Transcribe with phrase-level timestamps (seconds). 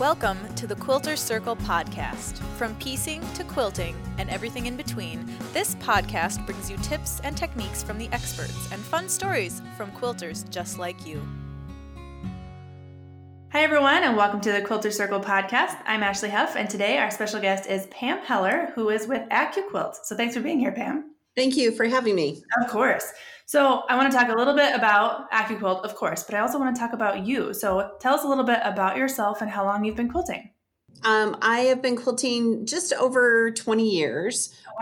[0.00, 2.36] Welcome to the Quilter Circle podcast.
[2.58, 7.82] From piecing to quilting and everything in between, this podcast brings you tips and techniques
[7.82, 11.26] from the experts and fun stories from quilters just like you.
[13.52, 15.78] Hi, everyone, and welcome to the Quilter Circle podcast.
[15.86, 19.94] I'm Ashley Huff, and today our special guest is Pam Heller, who is with AccuQuilt.
[20.02, 21.15] So thanks for being here, Pam.
[21.36, 22.42] Thank you for having me.
[22.60, 23.12] Of course.
[23.44, 26.58] So I want to talk a little bit about AccuQuilt, of course, but I also
[26.58, 27.54] want to talk about you.
[27.54, 30.50] So tell us a little bit about yourself and how long you've been quilting.
[31.04, 34.52] Um, I have been quilting just over 20 years.
[34.66, 34.72] Oh,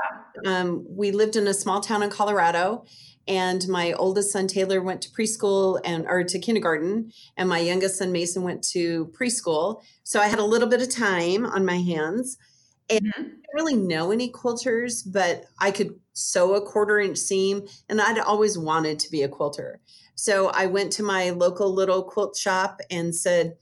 [0.44, 0.50] wow.
[0.50, 2.84] Um, we lived in a small town in Colorado,
[3.26, 7.98] and my oldest son Taylor went to preschool and or to kindergarten, and my youngest
[7.98, 9.82] son Mason went to preschool.
[10.04, 12.38] So I had a little bit of time on my hands.
[12.88, 13.20] And mm-hmm.
[13.20, 18.00] I didn't really know any quilters, but I could sew a quarter inch seam, and
[18.00, 19.80] I'd always wanted to be a quilter.
[20.14, 23.56] So I went to my local little quilt shop and said,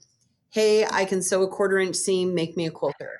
[0.51, 3.19] Hey, I can sew a quarter inch seam, make me a quilter.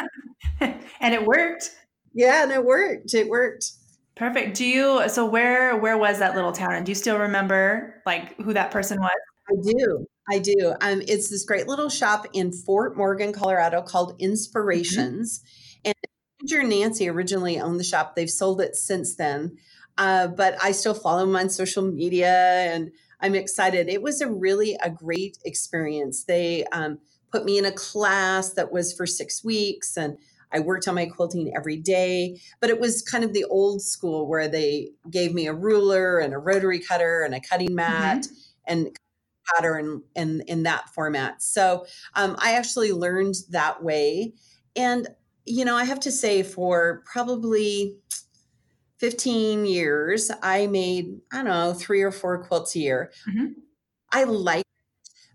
[0.60, 1.70] and it worked.
[2.12, 3.14] Yeah, and it worked.
[3.14, 3.72] It worked.
[4.16, 4.56] Perfect.
[4.56, 8.40] Do you so where where was that little town and do you still remember like
[8.40, 9.10] who that person was?
[9.50, 10.06] I do.
[10.30, 10.74] I do.
[10.80, 14.24] Um, it's this great little shop in Fort Morgan, Colorado called mm-hmm.
[14.24, 15.40] Inspirations.
[15.40, 15.63] Mm-hmm.
[16.44, 18.14] Manager Nancy originally owned the shop.
[18.14, 19.56] They've sold it since then.
[19.96, 22.34] Uh, but I still follow them on social media
[22.72, 23.88] and I'm excited.
[23.88, 26.24] It was a really a great experience.
[26.24, 26.98] They um,
[27.32, 30.18] put me in a class that was for six weeks and
[30.52, 34.28] I worked on my quilting every day, but it was kind of the old school
[34.28, 38.34] where they gave me a ruler and a rotary cutter and a cutting mat mm-hmm.
[38.66, 38.98] and
[39.52, 41.42] pattern in in that format.
[41.42, 44.34] So um, I actually learned that way,
[44.76, 45.08] and
[45.44, 47.96] you know I have to say for probably
[48.98, 53.12] 15 years I made I don't know three or four quilts a year.
[53.28, 53.52] Mm-hmm.
[54.12, 54.64] I like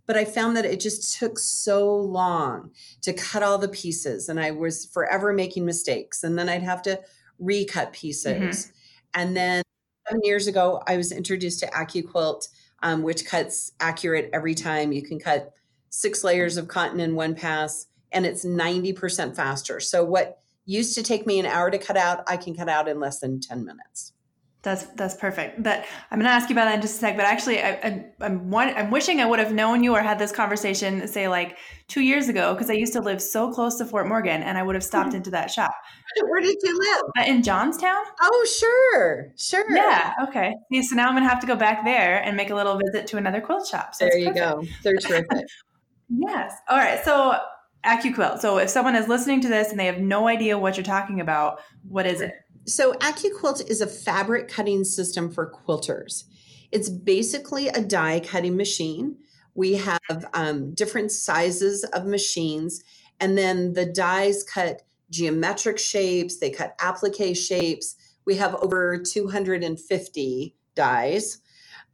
[0.05, 2.71] but I found that it just took so long
[3.03, 6.23] to cut all the pieces, and I was forever making mistakes.
[6.23, 6.99] And then I'd have to
[7.37, 8.65] recut pieces.
[8.65, 8.71] Mm-hmm.
[9.13, 9.61] And then
[10.07, 12.47] seven years ago, I was introduced to AccuQuilt
[12.81, 14.91] um, which cuts accurate every time.
[14.91, 15.53] You can cut
[15.89, 19.79] six layers of cotton in one pass, and it's 90% faster.
[19.79, 22.87] So, what used to take me an hour to cut out, I can cut out
[22.87, 24.13] in less than 10 minutes.
[24.61, 25.63] That's that's perfect.
[25.63, 27.15] But I'm going to ask you about that in just a sec.
[27.15, 30.19] But actually, I, I, I'm one, I'm wishing I would have known you or had
[30.19, 33.85] this conversation, say like two years ago, because I used to live so close to
[33.85, 35.71] Fort Morgan, and I would have stopped into that shop.
[36.27, 37.03] Where did you live?
[37.17, 38.03] Uh, in Johnstown.
[38.21, 39.65] Oh, sure, sure.
[39.73, 40.13] Yeah.
[40.27, 40.53] Okay.
[40.81, 43.07] So now I'm going to have to go back there and make a little visit
[43.07, 43.95] to another quilt shop.
[43.95, 44.61] So there you go.
[44.83, 45.47] They're terrific.
[46.09, 46.53] yes.
[46.67, 47.01] All right.
[47.05, 47.37] So
[47.85, 48.39] AccuQuilt.
[48.39, 51.21] So if someone is listening to this and they have no idea what you're talking
[51.21, 52.33] about, what is it?
[52.65, 56.25] So, AccuQuilt is a fabric cutting system for quilters.
[56.71, 59.17] It's basically a die cutting machine.
[59.55, 62.83] We have um, different sizes of machines,
[63.19, 67.95] and then the dies cut geometric shapes, they cut applique shapes.
[68.25, 71.39] We have over 250 dies.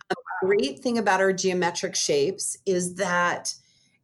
[0.10, 3.54] A great thing about our geometric shapes is that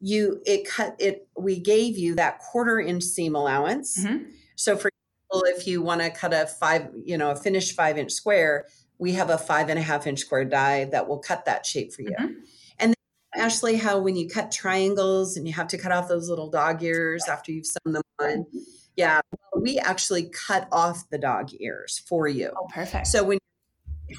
[0.02, 4.04] you it cut it we gave you that quarter inch seam allowance.
[4.04, 4.26] Mm-hmm.
[4.56, 7.98] So for example, if you want to cut a five, you know, a finished five
[7.98, 8.66] inch square,
[8.98, 11.94] we have a five and a half inch square die that will cut that shape
[11.94, 12.16] for you.
[12.20, 12.34] Mm-hmm.
[12.80, 12.96] And
[13.36, 16.84] Ashley, how when you cut triangles and you have to cut off those little dog
[16.84, 18.58] ears after you've sewn them on, mm-hmm.
[18.96, 19.22] yeah,
[19.60, 22.52] we actually cut off the dog ears for you.
[22.58, 23.08] Oh, perfect.
[23.08, 23.38] So when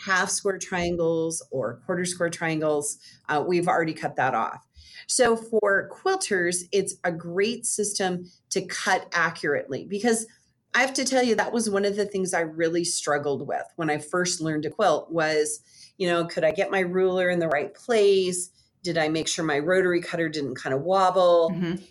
[0.04, 2.98] half square triangles or quarter square triangles,
[3.28, 4.66] uh, we've already cut that off.
[5.07, 10.27] So for quilters, it's a great system to cut accurately because
[10.75, 13.65] I have to tell you that was one of the things I really struggled with
[13.77, 15.61] when I first learned to quilt was,
[15.99, 18.51] you know, could I get my ruler in the right place?
[18.83, 21.51] Did I make sure my rotary cutter didn't kind of wobble?
[21.55, 21.83] Mm-hmm.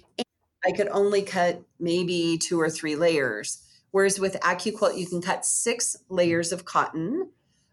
[0.65, 3.63] I could only cut maybe two or three layers.
[3.91, 7.31] Whereas with AccuQuilt, you can cut six layers of cotton,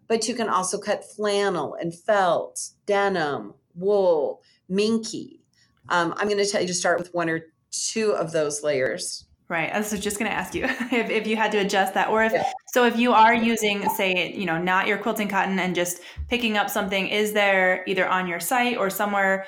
[0.08, 5.40] but you can also cut flannel and felt, denim, wool, minky.
[5.88, 7.40] Um, I'm going to tell you to start with one or
[7.70, 9.72] two of those layers Right.
[9.72, 12.22] I was just going to ask you if, if you had to adjust that, or
[12.22, 12.44] if yeah.
[12.72, 16.58] so, if you are using, say, you know, not your quilting cotton and just picking
[16.58, 19.46] up something, is there either on your site or somewhere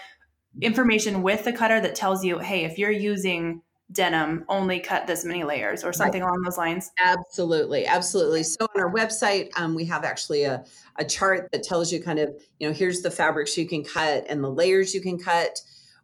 [0.62, 3.60] information with the cutter that tells you, hey, if you're using
[3.92, 6.28] denim, only cut this many layers or something right.
[6.28, 6.90] along those lines?
[7.02, 7.86] Absolutely.
[7.86, 8.42] Absolutely.
[8.42, 10.64] So on our website, um, we have actually a,
[10.96, 14.24] a chart that tells you kind of, you know, here's the fabrics you can cut
[14.28, 15.58] and the layers you can cut.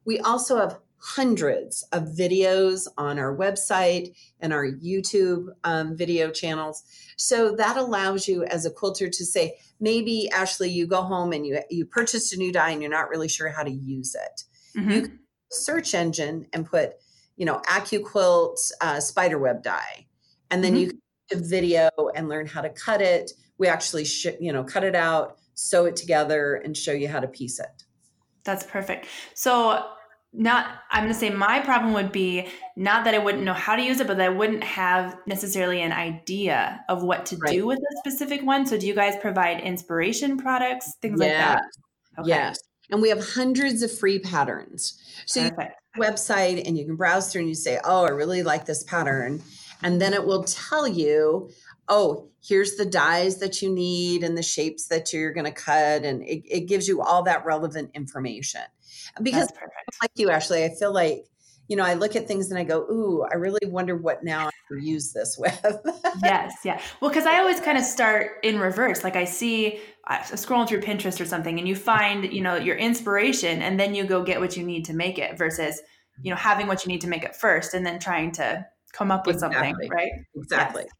[0.04, 6.82] We also have hundreds of videos on our website and our YouTube um, video channels.
[7.16, 11.46] So that allows you as a quilter to say, maybe Ashley, you go home and
[11.46, 14.42] you you purchased a new die and you're not really sure how to use it.
[14.78, 14.90] Mm-hmm.
[14.90, 15.18] You
[15.52, 16.94] search engine and put
[17.36, 20.06] you know, AccuQuilt uh, spiderweb die,
[20.50, 20.80] and then mm-hmm.
[20.80, 21.00] you
[21.30, 23.32] can video and learn how to cut it.
[23.58, 27.20] We actually, sh- you know, cut it out, sew it together, and show you how
[27.20, 27.84] to piece it.
[28.44, 29.06] That's perfect.
[29.34, 29.84] So
[30.36, 32.46] not i'm going to say my problem would be
[32.76, 35.80] not that i wouldn't know how to use it but that i wouldn't have necessarily
[35.80, 37.52] an idea of what to right.
[37.52, 41.62] do with a specific one so do you guys provide inspiration products things like that
[42.18, 42.28] okay.
[42.28, 42.58] yes
[42.90, 45.74] and we have hundreds of free patterns so Perfect.
[45.96, 49.42] Website and you can browse through and you say oh i really like this pattern.
[49.82, 51.50] And then it will tell you
[51.88, 56.04] oh here's the dies that you need and the shapes that you're going to cut
[56.04, 58.62] and it, it gives you all that relevant information.
[59.22, 59.50] Because
[60.02, 61.26] like you, Ashley, I feel like,
[61.68, 64.48] you know, I look at things and I go, ooh, I really wonder what now
[64.48, 65.60] I can use this with.
[66.22, 66.54] yes.
[66.64, 66.80] Yeah.
[67.00, 69.02] Well, because I always kind of start in reverse.
[69.02, 72.76] Like I see, I'm scrolling through Pinterest or something and you find, you know, your
[72.76, 75.80] inspiration and then you go get what you need to make it versus,
[76.22, 79.10] you know, having what you need to make it first and then trying to come
[79.10, 79.68] up with exactly.
[79.68, 80.12] something, right?
[80.36, 80.82] Exactly.
[80.82, 80.92] Yes.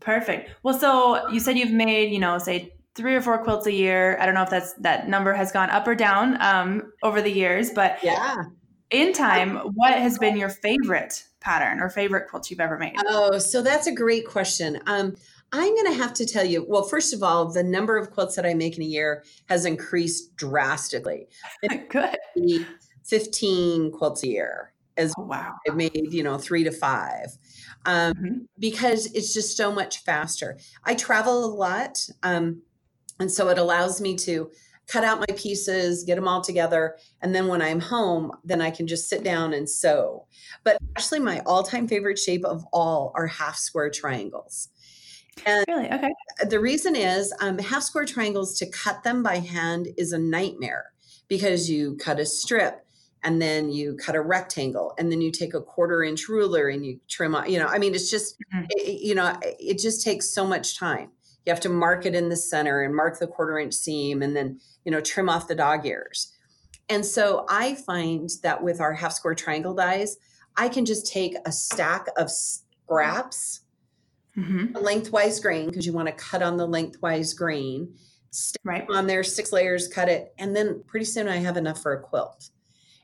[0.00, 0.50] Perfect.
[0.62, 4.18] Well, so you said you've made, you know, say three or four quilts a year.
[4.20, 7.30] I don't know if that's that number has gone up or down um, over the
[7.30, 8.36] years, but yeah.
[8.90, 12.96] In time, what has been your favorite pattern or favorite quilt you've ever made?
[13.06, 14.80] Oh, so that's a great question.
[14.86, 15.16] Um,
[15.52, 16.64] I'm going to have to tell you.
[16.68, 19.64] Well, first of all, the number of quilts that I make in a year has
[19.64, 21.28] increased drastically.
[21.88, 22.16] Good.
[23.04, 24.72] 15 quilts a year.
[24.96, 25.54] As oh, wow.
[25.66, 27.38] I've made, you know, three to five
[27.86, 28.38] um, mm-hmm.
[28.58, 30.58] because it's just so much faster.
[30.84, 32.06] I travel a lot.
[32.22, 32.62] Um,
[33.18, 34.50] and so it allows me to
[34.90, 36.96] cut out my pieces, get them all together.
[37.22, 40.26] And then when I'm home, then I can just sit down and sew.
[40.64, 44.68] But actually, my all time favorite shape of all are half square triangles.
[45.46, 45.90] And really?
[45.90, 46.10] Okay.
[46.48, 50.86] The reason is um, half square triangles to cut them by hand is a nightmare
[51.28, 52.84] because you cut a strip
[53.22, 56.84] and then you cut a rectangle and then you take a quarter inch ruler and
[56.84, 58.64] you trim you know i mean it's just mm-hmm.
[58.70, 61.10] it, you know it just takes so much time
[61.46, 64.36] you have to mark it in the center and mark the quarter inch seam and
[64.36, 66.36] then you know trim off the dog ears.
[66.88, 70.16] And so i find that with our half square triangle dies
[70.56, 73.60] i can just take a stack of scraps
[74.36, 74.76] mm-hmm.
[74.76, 77.94] lengthwise grain because you want to cut on the lengthwise grain
[78.64, 78.86] right.
[78.90, 82.00] on there six layers cut it and then pretty soon i have enough for a
[82.00, 82.50] quilt.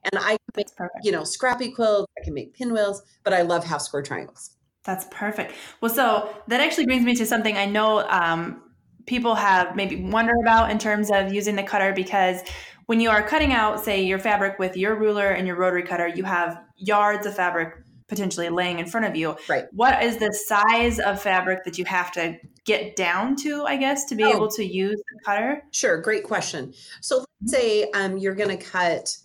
[0.05, 0.69] And i make
[1.03, 4.56] you know scrappy quilts i can make pinwheels but i love half square triangles
[4.87, 5.53] that's perfect.
[5.81, 8.63] Well, so that actually brings me to something I know um,
[9.07, 12.41] people have maybe wonder about in terms of using the cutter because
[12.87, 16.07] when you are cutting out, say, your fabric with your ruler and your rotary cutter,
[16.07, 17.75] you have yards of fabric
[18.09, 19.37] potentially laying in front of you.
[19.49, 19.65] Right.
[19.73, 24.05] What is the size of fabric that you have to get down to, I guess,
[24.07, 24.31] to be oh.
[24.31, 25.63] able to use the cutter?
[25.73, 26.01] Sure.
[26.01, 26.73] Great question.
[27.01, 29.17] So let's say um, you're going to cut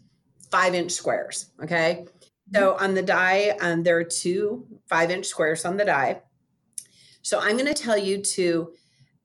[0.49, 1.51] five inch squares.
[1.63, 2.05] Okay.
[2.53, 6.21] So on the die, um, there are two five inch squares on the die.
[7.21, 8.73] So I'm going to tell you to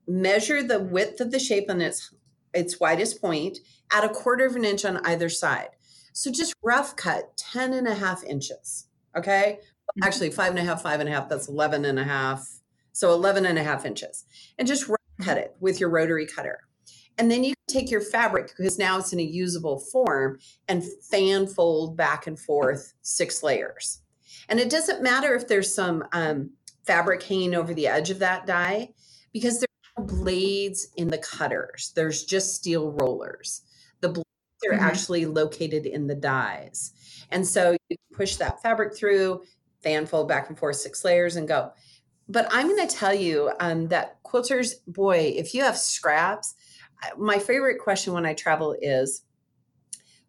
[0.07, 2.13] measure the width of the shape on its
[2.53, 3.59] its widest point
[3.91, 5.69] at a quarter of an inch on either side.
[6.13, 8.87] So just rough cut 10 and a half inches.
[9.15, 9.59] Okay.
[9.61, 10.03] Mm-hmm.
[10.03, 12.59] Actually, five and a half, five and a half, that's 11 and a half.
[12.93, 14.25] So 11 and a half inches.
[14.57, 16.61] And just rough cut it with your rotary cutter.
[17.17, 21.47] And then you take your fabric because now it's in a usable form and fan
[21.47, 24.01] fold back and forth six layers.
[24.49, 26.51] And it doesn't matter if there's some um,
[26.85, 28.93] fabric hanging over the edge of that die
[29.33, 31.91] because there's no blades in the cutters.
[31.95, 33.61] There's just steel rollers.
[34.01, 34.27] The blades
[34.69, 34.85] are mm-hmm.
[34.85, 36.93] actually located in the dies.
[37.31, 39.43] And so you push that fabric through,
[39.83, 41.71] fan fold back and forth six layers and go.
[42.29, 46.55] But I'm going to tell you um, that quilters, boy, if you have scraps,
[47.17, 49.23] my favorite question when I travel is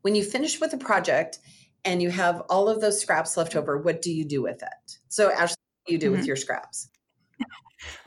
[0.02, 1.38] when you finish with a project
[1.84, 4.98] and you have all of those scraps left over, what do you do with it?
[5.08, 6.16] So, Ashley, what do you do mm-hmm.
[6.16, 6.90] with your scraps?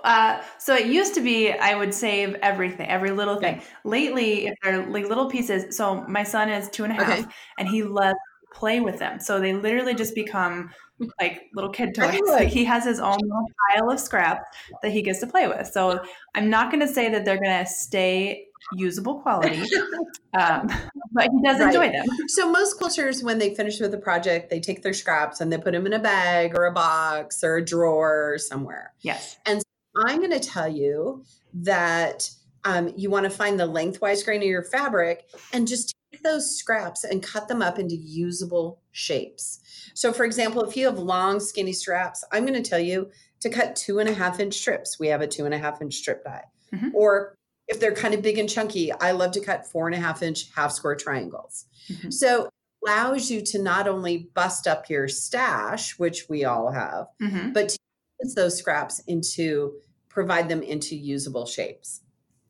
[0.04, 3.56] Uh, so it used to be I would save everything, every little thing.
[3.58, 3.66] Okay.
[3.86, 7.28] Lately, if they're like little pieces, so my son is two and a half, okay.
[7.58, 9.20] and he loves to play with them.
[9.20, 10.72] So they literally just become
[11.20, 12.20] like little kid toys.
[12.28, 14.44] Like he has his own little pile of scraps
[14.82, 15.68] that he gets to play with.
[15.68, 16.04] So
[16.36, 19.62] I'm not going to say that they're going to stay usable quality,
[20.40, 20.70] um,
[21.12, 21.68] but he does right.
[21.68, 22.06] enjoy them.
[22.28, 25.58] So most quilters, when they finish with a project, they take their scraps and they
[25.58, 28.94] put them in a bag or a box or a drawer or somewhere.
[29.02, 29.38] Yes.
[29.46, 29.62] And
[30.06, 32.30] I'm going to tell you that
[32.64, 37.04] um, you want to find the lengthwise grain of your fabric and just those scraps
[37.04, 39.60] and cut them up into usable shapes.
[39.94, 43.50] So, for example, if you have long, skinny straps, I'm going to tell you to
[43.50, 45.00] cut two and a half inch strips.
[45.00, 46.44] We have a two and a half inch strip die.
[46.74, 46.90] Mm-hmm.
[46.94, 47.36] Or
[47.68, 50.22] if they're kind of big and chunky, I love to cut four and a half
[50.22, 51.66] inch half square triangles.
[51.90, 52.12] Mm-hmm.
[52.12, 52.50] So
[52.86, 57.54] allows you to not only bust up your stash, which we all have, Mhm.
[57.54, 57.78] but to
[58.24, 59.74] use those scraps into
[60.10, 62.02] provide them into usable shapes.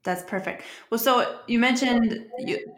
[0.04, 0.64] That's perfect.
[0.90, 2.26] Well, so you mentioned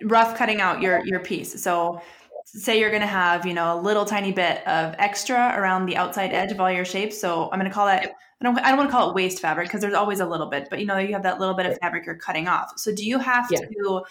[0.03, 1.61] rough cutting out your your piece.
[1.61, 2.01] So
[2.45, 5.95] say you're going to have, you know, a little tiny bit of extra around the
[5.95, 7.19] outside edge of all your shapes.
[7.19, 8.11] So I'm going to call that
[8.41, 10.47] I don't I don't want to call it waste fabric because there's always a little
[10.47, 12.73] bit, but you know, you have that little bit of fabric you're cutting off.
[12.77, 13.59] So do you have Yeah.
[13.59, 14.03] to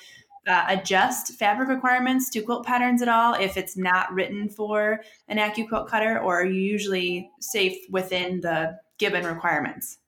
[0.48, 5.38] uh, adjust fabric requirements to quilt patterns at all if it's not written for an
[5.38, 9.98] AccuQuilt cutter or are you usually safe within the given requirements?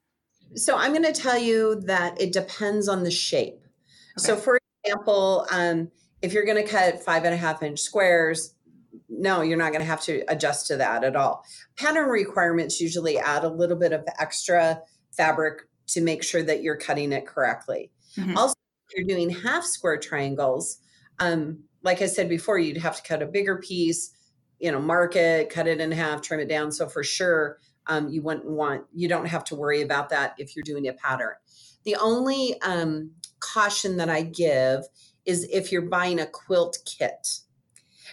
[0.54, 3.60] So I'm going to tell you that it depends on the shape.
[4.16, 5.90] So, for example, um,
[6.22, 8.54] if you're going to cut five and a half inch squares,
[9.08, 11.44] no, you're not going to have to adjust to that at all.
[11.76, 14.80] Pattern requirements usually add a little bit of extra
[15.16, 17.90] fabric to make sure that you're cutting it correctly.
[18.16, 18.36] Mhm.
[18.36, 18.54] Also,
[18.88, 20.78] if you're doing half square triangles,
[21.18, 24.10] um, like I said before, you'd have to cut a bigger piece,
[24.58, 26.72] you know, mark it, cut it in half, trim it down.
[26.72, 30.54] So for sure, um, you wouldn't want, you don't have to worry about that if
[30.54, 31.34] you're doing a pattern.
[31.84, 33.10] The only um,
[33.40, 34.84] caution that I give
[35.24, 37.40] is if you're buying a quilt kit,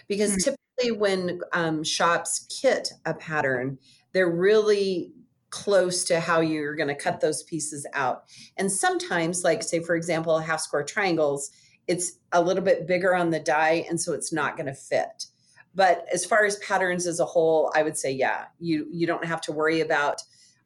[0.08, 0.44] because Mm.
[0.44, 3.78] typically when um, shops kit a pattern,
[4.12, 5.12] they're really
[5.50, 8.24] close to how you're going to cut those pieces out.
[8.56, 11.50] And sometimes, like say for example, half square triangles,
[11.86, 15.26] it's a little bit bigger on the die, and so it's not going to fit.
[15.74, 19.24] But as far as patterns as a whole, I would say, yeah, you you don't
[19.24, 20.22] have to worry about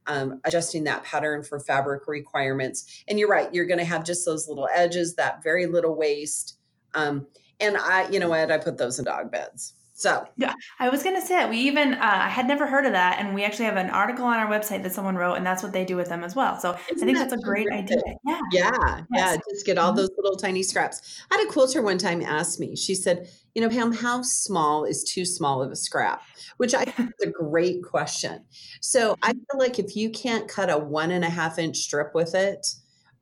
[0.07, 3.05] um, adjusting that pattern for fabric requirements.
[3.09, 6.59] And you're right, you're going to have just those little edges, that very little waste.
[6.95, 7.27] Um,
[7.59, 9.75] and I, you know what, I put those in dog beds.
[9.95, 13.19] So yeah, I was gonna say we even uh, I had never heard of that,
[13.19, 15.73] and we actually have an article on our website that someone wrote, and that's what
[15.73, 16.61] they do with them as well.
[16.61, 17.97] So I Isn't think that that's a great idea.
[18.25, 19.97] Yeah, Yeah, yeah, just get all Mhm.
[19.97, 21.23] those little tiny scraps.
[21.31, 24.85] I had a quilter one time ask me, she said, You know, Pam, how small
[24.85, 26.21] is too small of a scrap?
[26.59, 28.45] Which I think is a great question.
[28.83, 32.15] So I feel like if you can't cut a one and a half inch strip
[32.15, 32.67] with it,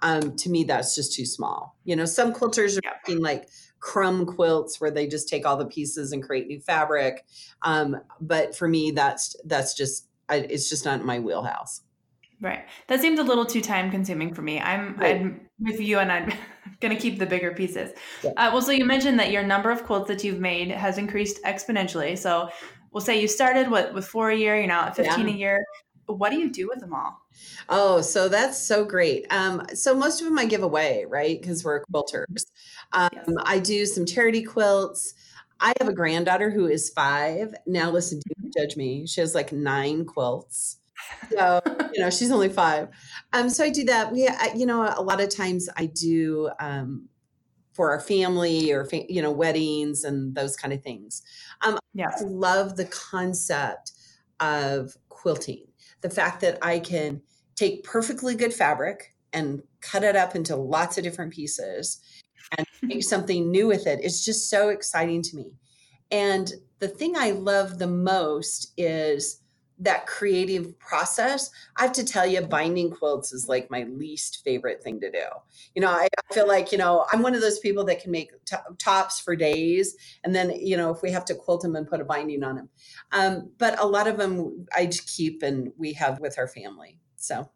[0.03, 1.79] um, to me, that's just too small.
[1.85, 2.95] You know, some quilters are Yeah.
[3.07, 3.49] making like
[3.79, 7.25] crumb quilts where they just take all the pieces and create new fabric.
[7.63, 11.83] Um, but for me, that's that's just I, it's just not in my wheelhouse.
[12.45, 12.65] Right.
[12.89, 14.61] That seems a little too time consuming for me.
[14.61, 15.17] I'm Right.
[15.17, 16.33] I'm with you, and I'm
[16.81, 17.93] gonna keep the bigger pieces.
[18.23, 18.31] Yeah.
[18.37, 21.43] Uh, well, so you mentioned that your number of quilts that you've made has increased
[21.45, 22.17] exponentially.
[22.19, 22.49] So
[22.93, 25.35] we'll say you started what with four a year, you're now at 15 Yeah.
[25.35, 25.65] a year.
[26.07, 27.19] What do you do with them all?
[27.71, 29.27] Oh, so that's so great.
[29.31, 31.41] Um, so most of them I give away, right?
[31.41, 32.45] Because we're quilters.
[32.93, 33.25] Um, Yes.
[33.45, 35.15] I do some charity quilts.
[35.61, 37.55] I have a granddaughter who is five.
[37.67, 39.07] Now, listen, don't judge me.
[39.07, 40.77] She has like nine quilts.
[41.31, 41.61] So,
[41.93, 42.89] you know, she's only five.
[43.33, 44.13] Um, so I do that.
[44.13, 47.09] We, I, you know, a lot of times I do um,
[47.73, 51.23] for our family or, fa- you know, weddings and those kind of things.
[51.95, 52.23] Yes.
[52.23, 53.93] I love the concept
[54.41, 55.67] of quilting.
[56.01, 57.23] The fact that I can
[57.55, 62.01] take perfectly good fabric and cut it up into lots of different pieces
[62.57, 64.01] and make something new with it.
[64.03, 65.53] It's just so exciting to me.
[66.11, 69.41] And the thing I love the most is
[69.79, 71.51] that creative process.
[71.77, 75.25] I have to tell you, binding quilts is like my least favorite thing to do.
[75.75, 78.31] You know, I, feel like, you know, I'm one of those people that can make
[78.47, 79.97] to- tops for days.
[80.25, 82.57] And then, you know, if we have to quilt them and put a binding on
[82.57, 82.69] them.
[83.13, 86.99] Um, but a lot of them I just keep and we have with our family.
[87.17, 87.51] So,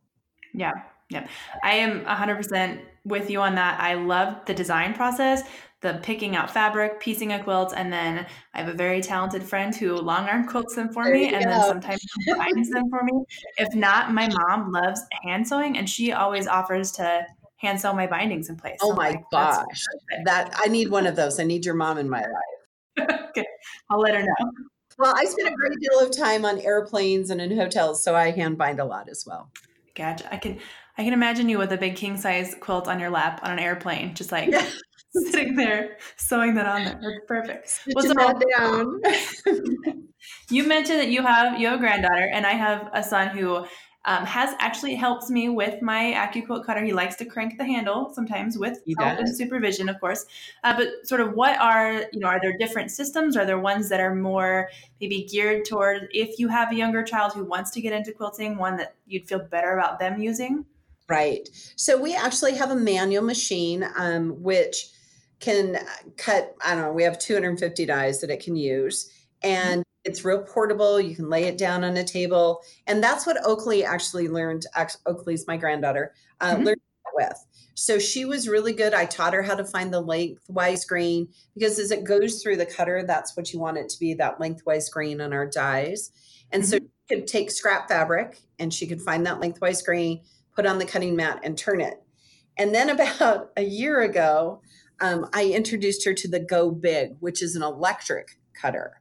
[0.54, 0.72] Yeah,
[1.10, 1.26] yeah.
[1.62, 3.80] I am 100% with you on that.
[3.80, 5.42] I love the design process,
[5.80, 9.74] the picking out fabric, piecing a quilt, and then I have a very talented friend
[9.74, 12.04] who long arm quilts them for There me and then sometimes
[12.36, 13.24] binds them for me.
[13.58, 17.24] If not, my mom loves hand sewing and she always offers to
[17.58, 18.78] hand sew my bindings in place.
[18.82, 19.84] oh So my like, gosh,
[20.24, 21.38] that I need one of those.
[21.38, 23.10] I need your mom in my life.
[23.28, 23.46] okay.
[23.90, 24.50] I'll let her know.
[24.98, 28.32] Well, I spend a great deal of time on airplanes and in hotels, so I
[28.32, 29.50] hand bind a lot as well.
[29.94, 30.32] Gotcha.
[30.32, 30.58] I can
[30.96, 33.58] I can imagine you with a big king size quilt on your lap on an
[33.60, 34.50] airplane, just like
[35.30, 37.00] sitting there sewing that on there.
[37.02, 37.80] That's perfect.
[37.94, 40.04] Well, so- that down.
[40.50, 43.64] You mentioned that you have you have a granddaughter, and I have a son who
[44.04, 46.82] um, has actually helps me with my AccuQuilt cutter.
[46.82, 50.24] He likes to crank the handle sometimes with help and supervision, of course.
[50.64, 52.28] Uh, but sort of, what are you know?
[52.28, 53.36] Are there different systems?
[53.36, 54.68] Are there ones that are more
[55.00, 58.56] maybe geared toward if you have a younger child who wants to get into quilting,
[58.56, 60.64] one that you'd feel better about them using?
[61.08, 61.48] Right.
[61.76, 64.88] So we actually have a manual machine, um, which
[65.40, 65.78] can
[66.16, 69.10] cut, I don't know, we have 250 dies that it can use.
[69.42, 71.00] And it's real portable.
[71.00, 72.62] You can lay it down on a table.
[72.86, 74.66] And that's what Oakley actually learned.
[75.06, 76.64] Oakley's my granddaughter, uh, Mhm.
[76.64, 76.80] learned
[77.14, 77.46] with.
[77.74, 78.94] So she was really good.
[78.94, 82.66] I taught her how to find the lengthwise grain because as it goes through the
[82.66, 86.10] cutter, that's what you want it to be that lengthwise grain on our dies.
[86.50, 86.70] And mm-hmm.
[86.70, 90.22] so she could take scrap fabric and she could find that lengthwise grain,
[90.54, 92.02] put on the cutting mat, and turn it.
[92.56, 94.60] And then about a year ago,
[95.00, 99.00] um, I introduced her to the Go Big, which is an electric cutter.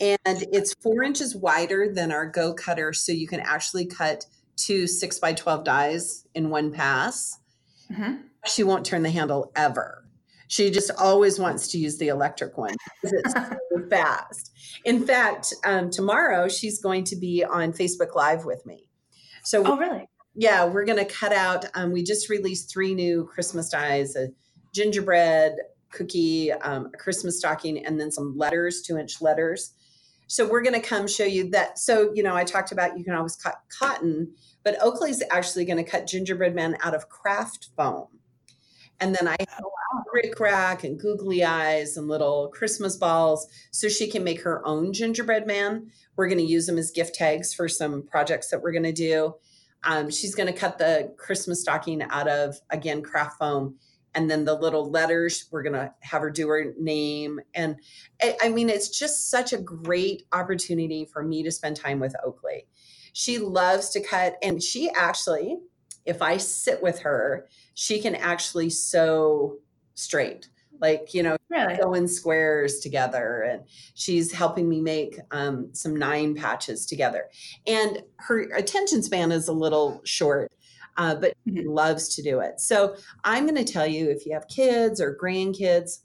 [0.00, 2.92] And it's four inches wider than our Go cutter.
[2.92, 4.24] So you can actually cut
[4.56, 7.38] two six by 12 dies in one pass.
[7.90, 8.22] Mm-hmm.
[8.46, 10.04] She won't turn the handle ever.
[10.48, 13.32] She just always wants to use the electric one because it's
[13.72, 14.52] so fast.
[14.84, 18.88] In fact, um, tomorrow she's going to be on Facebook Live with me.
[19.44, 20.08] So, oh, really?
[20.34, 21.66] Yeah, we're going to cut out.
[21.74, 24.28] Um, we just released three new Christmas dies a
[24.72, 25.56] gingerbread
[25.90, 29.72] cookie, um, a Christmas stocking, and then some letters, two inch letters.
[30.26, 31.78] So, we're going to come show you that.
[31.78, 34.34] So, you know, I talked about you can always cut cotton
[34.68, 38.08] but Oakley's actually going to cut gingerbread men out of craft foam.
[39.00, 40.02] And then I have oh, wow.
[40.12, 44.92] rick rack and googly eyes and little Christmas balls so she can make her own
[44.92, 45.90] gingerbread man.
[46.16, 48.92] We're going to use them as gift tags for some projects that we're going to
[48.92, 49.36] do.
[49.84, 53.76] Um, she's going to cut the Christmas stocking out of, again, craft foam.
[54.14, 57.40] And then the little letters, we're going to have her do her name.
[57.54, 57.76] And
[58.22, 62.14] I, I mean, it's just such a great opportunity for me to spend time with
[62.24, 62.66] Oakley.
[63.12, 65.58] She loves to cut, and she actually,
[66.04, 69.58] if I sit with her, she can actually sew
[69.94, 70.48] straight
[70.80, 71.98] like you know really?
[71.98, 73.62] in squares together and
[73.94, 77.24] she's helping me make um, some nine patches together
[77.66, 80.52] and her attention span is a little short
[80.98, 81.68] uh, but mm-hmm.
[81.68, 85.16] loves to do it so i'm going to tell you if you have kids or
[85.20, 86.00] grandkids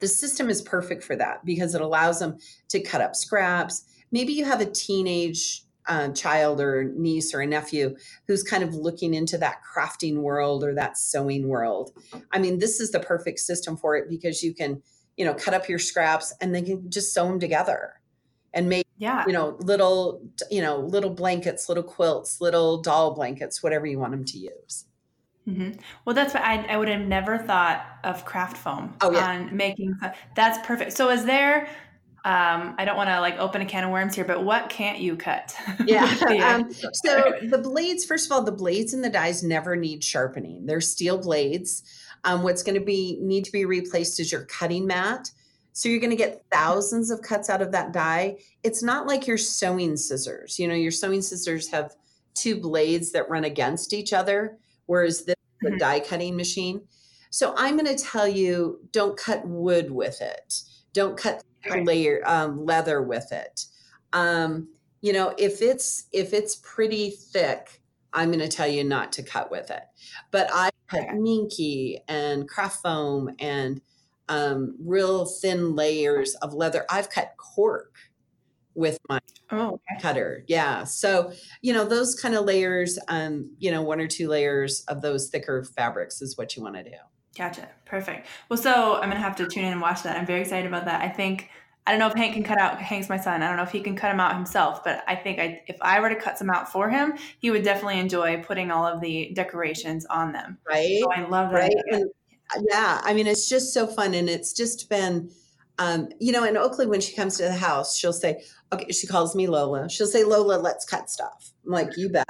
[0.00, 2.36] the system is perfect for that because it allows them
[2.68, 7.46] to cut up scraps maybe you have a teenage uh, child or niece or a
[7.46, 7.96] nephew
[8.28, 11.90] who's kind of looking into that crafting world or that sewing world.
[12.32, 14.82] I mean, this is the perfect system for it because you can,
[15.16, 17.94] you know, cut up your scraps and then can just sew them together
[18.54, 19.24] and make, yeah.
[19.26, 24.12] you know, little, you know, little blankets, little quilts, little doll blankets, whatever you want
[24.12, 24.84] them to use.
[25.48, 25.80] Mm-hmm.
[26.04, 29.30] Well, that's what I, I would have never thought of craft foam oh, yeah.
[29.30, 29.98] on making.
[30.36, 30.92] That's perfect.
[30.92, 31.68] So, is there
[32.22, 34.98] um, I don't want to like open a can of worms here, but what can't
[34.98, 35.54] you cut?
[35.86, 36.04] yeah.
[36.44, 40.66] um, so the blades, first of all, the blades and the dies never need sharpening.
[40.66, 41.82] They're steel blades.
[42.24, 45.30] Um, what's going to be need to be replaced is your cutting mat.
[45.72, 48.38] So you're going to get thousands of cuts out of that die.
[48.62, 50.58] It's not like your sewing scissors.
[50.58, 51.94] You know, your sewing scissors have
[52.34, 55.74] two blades that run against each other, whereas this mm-hmm.
[55.74, 56.82] the die cutting machine.
[57.30, 60.62] So I'm going to tell you, don't cut wood with it.
[60.92, 61.44] Don't cut
[61.82, 63.66] layer um, leather with it.
[64.12, 64.68] Um,
[65.00, 67.80] you know, if it's if it's pretty thick,
[68.12, 69.82] I'm going to tell you not to cut with it.
[70.30, 71.14] But I cut okay.
[71.14, 73.80] minky and craft foam and
[74.30, 76.86] um, real thin layers of leather.
[76.88, 77.92] I've cut cork
[78.74, 79.18] with my
[79.50, 80.00] oh, okay.
[80.00, 80.44] cutter.
[80.46, 80.84] Yeah.
[80.84, 85.02] So, you know, those kind of layers, um, you know, one or two layers of
[85.02, 86.96] those thicker fabrics is what you want to do.
[87.36, 87.68] Gotcha.
[87.84, 88.26] Perfect.
[88.48, 90.16] Well, so I'm gonna have to tune in and watch that.
[90.16, 91.02] I'm very excited about that.
[91.02, 91.50] I think
[91.86, 92.80] I don't know if Hank can cut out.
[92.80, 93.42] Hank's my son.
[93.42, 95.76] I don't know if he can cut them out himself, but I think I, if
[95.80, 99.00] I were to cut some out for him, he would definitely enjoy putting all of
[99.00, 100.58] the decorations on them.
[100.68, 101.00] Right.
[101.00, 101.56] So I love that.
[101.56, 101.72] Right.
[101.90, 102.10] And,
[102.68, 103.00] yeah.
[103.02, 105.30] I mean, it's just so fun, and it's just been,
[105.78, 109.06] um, you know, in Oakley when she comes to the house, she'll say, "Okay," she
[109.06, 109.88] calls me Lola.
[109.88, 112.26] She'll say, "Lola, let's cut stuff." I'm like, "You bet."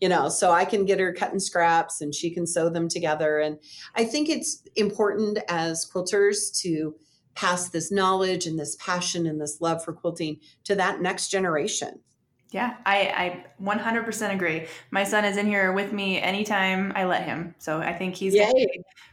[0.00, 3.38] you know so i can get her cutting scraps and she can sew them together
[3.38, 3.58] and
[3.94, 6.94] i think it's important as quilters to
[7.34, 12.00] pass this knowledge and this passion and this love for quilting to that next generation
[12.50, 14.66] yeah, I, I 100% agree.
[14.90, 17.54] My son is in here with me anytime I let him.
[17.58, 18.36] So I think he's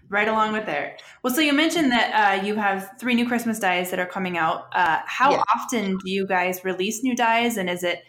[0.09, 0.97] right along with there.
[1.23, 4.37] Well, so you mentioned that uh, you have three new Christmas dies that are coming
[4.37, 4.67] out.
[4.73, 5.43] Uh, how yeah.
[5.55, 7.57] often do you guys release new dies?
[7.57, 8.03] And is it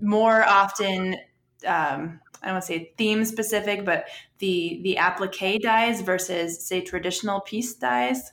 [0.00, 1.16] more often
[1.66, 6.80] um, I don't want to say theme specific, but the the applique dies versus say
[6.80, 8.32] traditional piece dies?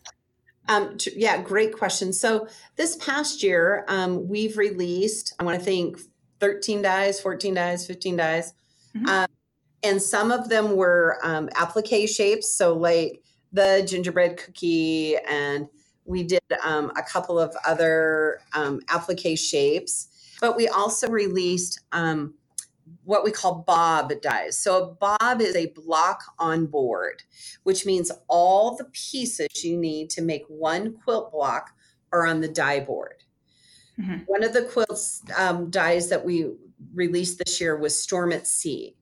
[0.69, 2.13] Um, t- yeah, great question.
[2.13, 5.99] So this past year, um, we've released, I want to think,
[6.39, 8.53] 13 dies, 14 dies, 15 dies.
[8.95, 9.07] Mm-hmm.
[9.07, 9.27] Um,
[9.83, 12.55] and some of them were um, applique shapes.
[12.55, 15.67] So, like the gingerbread cookie, and
[16.05, 20.07] we did um, a couple of other um, applique shapes.
[20.39, 22.35] But we also released um,
[23.09, 24.55] what we call bob dies.
[24.55, 27.23] So a bob is a block on board,
[27.63, 31.71] which means all the pieces you need to make one quilt block
[32.13, 33.23] are on the die board.
[33.99, 34.17] Mm-hmm.
[34.27, 36.51] One of the quilts um, dies that we
[36.93, 38.95] released this year was Storm at Sea.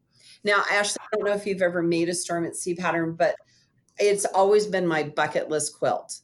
[0.46, 3.36] Now, Ashley, I don't know if you've ever made a storm at sea pattern, but
[4.00, 6.22] it's always been my bucket list quilt.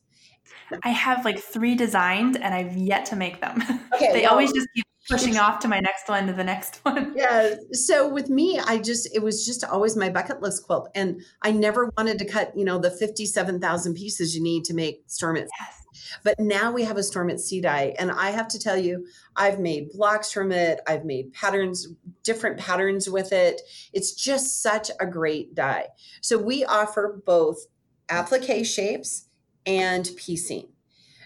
[0.83, 3.61] I have like three designed and I've yet to make them.
[3.93, 6.77] Okay, they well- always just keep pushing off to my next one to the next
[6.83, 7.13] one.
[7.15, 7.55] Yeah.
[7.71, 10.89] So with me, I just, it was just always my bucket list quilt.
[10.95, 15.03] And I never wanted to cut, you know, the 57,000 pieces you need to make
[15.07, 15.79] Storm at Yes.
[16.23, 17.93] But now we have a Storm at Sea die.
[17.97, 20.79] And I have to tell you, I've made blocks from it.
[20.87, 21.87] I've made patterns,
[22.23, 23.61] different patterns with it.
[23.93, 25.87] It's just such a great die.
[26.21, 27.65] So we offer both
[28.09, 29.27] applique shapes
[29.65, 30.67] and piecing.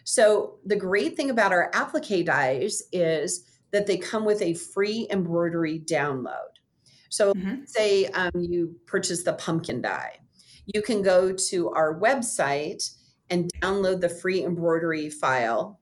[0.04, 5.08] So the great thing about our applique dies is that they come with a free
[5.10, 6.52] embroidery download.
[7.10, 7.68] So Mhm.
[7.68, 10.20] say um, you purchase the pumpkin die,
[10.66, 12.94] you can go to our website
[13.30, 15.80] and download the free embroidery file.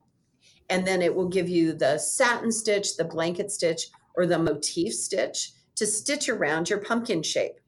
[0.68, 4.94] And then it will give you the satin stitch, the blanket stitch, or the motif
[4.94, 7.60] stitch to stitch around your pumpkin shape.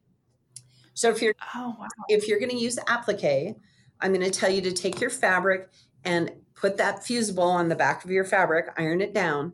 [0.94, 1.86] So if you're Oh, wow.
[2.08, 3.54] if you're going to use applique,
[4.00, 5.68] I'm going to tell you to take your fabric
[6.04, 9.52] and put that fusible on the back of your fabric, iron it down.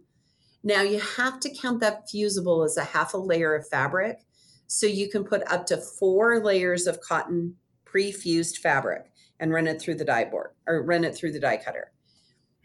[0.64, 4.18] Now you have to count that fusible as a half a layer of fabric.
[4.66, 9.80] So you can put up to four layers of cotton pre-fused fabric and run it
[9.80, 11.92] through the die board or run it through the die cutter.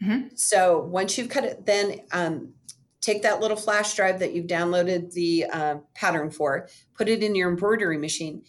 [0.02, 0.36] Mhm.
[0.36, 2.54] So once you've cut it, then um,
[3.02, 7.34] take that little flash drive that you've downloaded the uh, pattern for, put it in
[7.34, 8.42] your embroidery machine.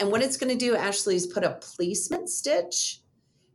[0.00, 3.02] And what it's going to do, Ashley, is put a placement stitch.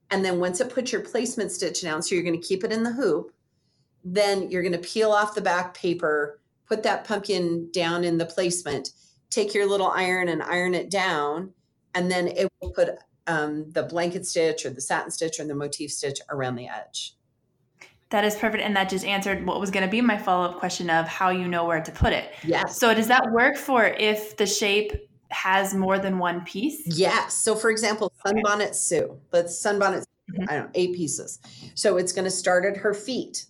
[0.10, 2.72] And then once it puts your placement stitch down, so you're going to keep it
[2.72, 3.32] in the hoop,
[4.04, 8.26] then you're going to peel off the back paper, put that pumpkin down in the
[8.26, 8.92] placement,
[9.30, 11.54] take your little iron and iron it down,
[11.94, 12.90] and then it will put
[13.28, 17.16] um, the blanket stitch or the satin stitch or the motif stitch around the edge.
[18.10, 18.62] That is perfect.
[18.62, 21.30] And that just answered what was going to be my follow up question of how
[21.30, 22.34] you know where to put it.
[22.44, 22.78] Yes.
[22.78, 24.92] So, does that work for if the shape
[25.30, 26.82] has more than one piece?
[26.86, 27.34] Yes.
[27.36, 30.46] So, for example, Sunbonnet Sue, let's Sunbonnet, Mhm.
[30.50, 31.40] I don't know, eight pieces.
[31.74, 33.46] So, it's going to start at her feet.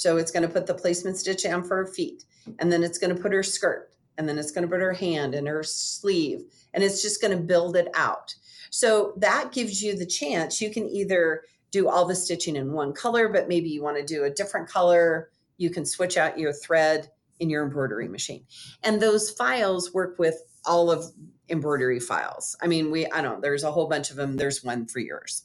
[0.00, 2.24] So, it's going to put the placement stitch down for her feet.
[2.58, 3.90] And then it's going to put her skirt.
[4.16, 6.40] And then it's going to put her hand and her sleeve.
[6.72, 8.34] And it's just going to build it out.
[8.70, 10.62] So, that gives you the chance.
[10.62, 14.04] You can either do all the stitching in one color, but maybe you want to
[14.04, 15.30] do a different color.
[15.58, 18.44] You can switch out your thread in your embroidery machine.
[18.82, 21.04] And those files work with all of
[21.50, 22.56] embroidery files.
[22.62, 24.36] I mean, we, I don't, there's a whole bunch of them.
[24.36, 25.44] There's one for yours.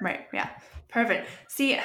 [0.00, 0.26] Right.
[0.32, 0.50] Yeah.
[0.88, 1.28] Perfect.
[1.48, 1.78] See,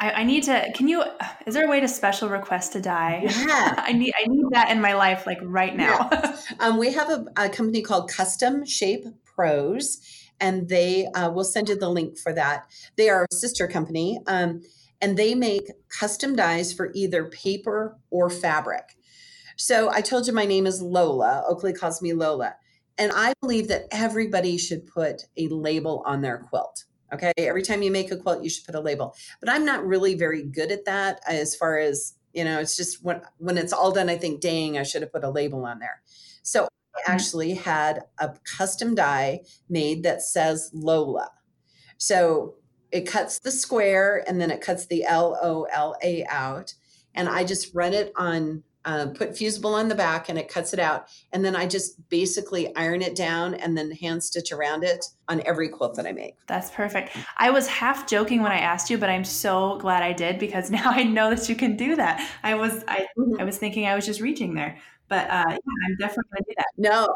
[0.00, 0.72] I, I need to.
[0.74, 1.04] Can you?
[1.46, 3.22] Is there a way to special request to die?
[3.24, 3.74] Yeah.
[3.78, 4.12] I need.
[4.18, 6.10] I need that in my life, like right now.
[6.58, 9.98] Um, we have a, a company called Custom Shape Pros,
[10.40, 12.66] and they uh, will send you the link for that.
[12.96, 14.62] They are a sister company, um,
[15.00, 18.96] and they make custom dies for either paper or fabric.
[19.56, 21.44] So I told you my name is Lola.
[21.46, 22.56] Oakley calls me Lola.
[22.98, 26.84] And I believe that everybody should put a label on their quilt.
[27.12, 27.32] Okay.
[27.38, 29.14] Every time you make a quilt, you should put a label.
[29.40, 33.02] But I'm not really very good at that as far as, you know, it's just
[33.04, 35.78] when when it's all done, I think, dang, I should have put a label on
[35.80, 36.02] there.
[36.42, 37.14] So I Mhm.
[37.14, 41.30] actually had a custom die made that says Lola.
[41.98, 42.56] So
[42.90, 46.74] it cuts the square and then it cuts the L O L A out.
[47.14, 50.72] And I just run it on, uh, put fusible on the back and it cuts
[50.72, 51.08] it out.
[51.32, 55.42] And then I just basically iron it down and then hand stitch around it on
[55.46, 56.36] every quilt that I make.
[56.46, 57.16] That's perfect.
[57.36, 60.70] I was half joking when I asked you, but I'm so glad I did because
[60.78, 62.26] now I know that you can do that.
[62.42, 63.06] I was I,
[63.38, 65.54] I was thinking I was just reaching there, but uh, yeah,
[65.86, 66.66] I'm definitely gonna do that.
[66.78, 67.08] No,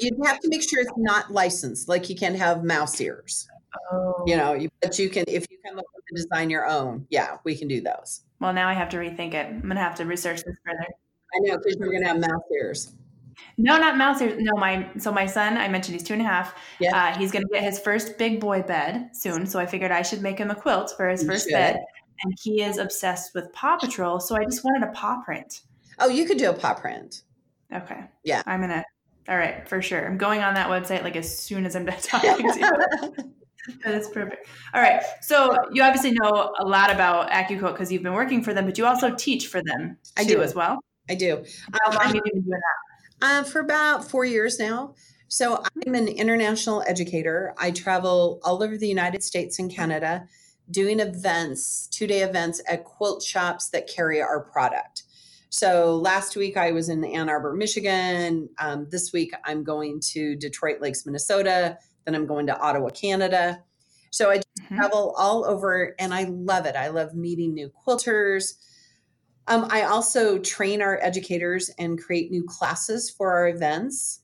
[0.00, 1.88] you have to make sure it's not licensed.
[1.88, 3.48] Like you can't have mouse ears,
[3.92, 6.66] Oh, you know, you, but you can, if you come up with a design your
[6.66, 8.22] own, yeah, we can do those.
[8.40, 9.46] well, now I have to rethink it.
[9.46, 10.86] I'm gonna have to research this further.
[11.34, 12.92] I know because you're going to have mouse ears.
[13.56, 14.36] No, not mouse ears.
[14.38, 15.56] No, my so my son.
[15.56, 16.54] I mentioned he's two and a half.
[16.80, 16.96] Yeah.
[16.96, 20.22] Uh, he's gonna get his first big boy bed soon, so I figured I should
[20.22, 21.52] make him a quilt for his You first should.
[21.52, 21.80] bed.
[22.24, 25.62] And he is obsessed with Paw Patrol, so I just wanted a paw print.
[26.00, 27.22] Oh, you could do a paw print.
[27.72, 28.00] Okay.
[28.24, 28.42] Yeah.
[28.46, 28.84] I'm gonna.
[29.28, 30.04] All right, for sure.
[30.06, 32.58] I'm going on that website like as soon as I'm done talking to
[33.18, 33.32] you.
[33.84, 34.46] That's perfect.
[34.74, 35.02] All right.
[35.20, 38.78] So you obviously know a lot about AccuQuilt because you've been working for them, but
[38.78, 40.42] you also teach for them I too do.
[40.42, 40.78] as well.
[41.08, 41.44] I do.
[41.84, 43.26] How long have you been doing that?
[43.26, 44.94] Uh, for about four years now.
[45.28, 47.54] So I'm an international educator.
[47.58, 50.26] I travel all over the United States and Canada
[50.70, 55.04] doing events, two day events at quilt shops that carry our product.
[55.50, 58.50] So last week I was in Ann Arbor, Michigan.
[58.58, 61.78] Um, this week I'm going to Detroit Lakes, Minnesota.
[62.04, 63.62] Then I'm going to Ottawa, Canada.
[64.10, 64.76] So I Mhm.
[64.76, 66.76] travel all over and I love it.
[66.76, 68.54] I love meeting new quilters.
[69.48, 74.20] Um, I also train our educators and create new classes for our events.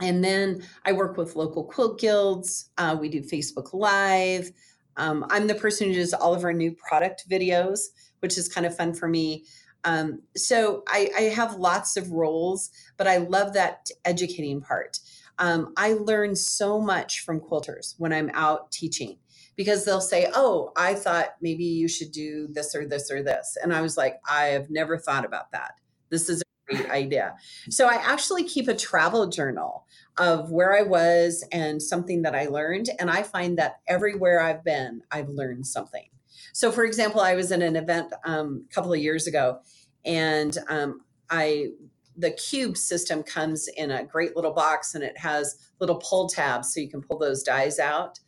[0.00, 2.70] And then I work with local quilt guilds.
[2.78, 4.50] Uh, we do Facebook Live.
[4.96, 7.80] Um, I'm the person who does all of our new product videos,
[8.20, 9.44] which is kind of fun for me.
[9.84, 14.98] Um, so I, I, have lots of roles, but I love that educating part.
[15.38, 19.18] Um, I learn so much from quilters when I'm out teaching
[19.56, 23.56] because they'll say, Oh, I thought maybe you should do this or this or this.
[23.62, 25.74] And I was like, I have never thought about that.
[26.10, 27.34] This is a great idea.
[27.70, 29.86] So I actually keep a travel journal
[30.16, 32.90] of where I was and something that I learned.
[32.98, 36.06] And I find that everywhere I've been, I've learned something.
[36.52, 39.60] So, for example, I was in an event um, a couple of years ago,
[40.04, 41.70] and um, I
[42.16, 46.72] the cube system comes in a great little box, and it has little pull tabs
[46.72, 48.20] so you can pull those dies out.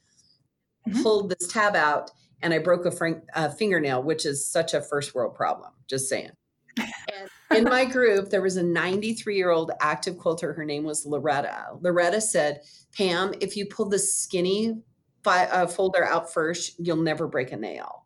[0.89, 1.03] Mm-hmm.
[1.03, 2.11] Pulled this tab out,
[2.43, 5.73] and I broke a, fingernail, which is such a first world problem.
[5.89, 6.31] Just saying.
[6.79, 10.53] And in my group, there was a 93 year old active quilter.
[10.53, 11.77] Her name was Loretta.
[11.81, 12.61] Loretta said,
[12.97, 14.81] Pam, if you pull the skinny
[15.25, 18.05] fi- uh, folder out first, you'll never break a nail.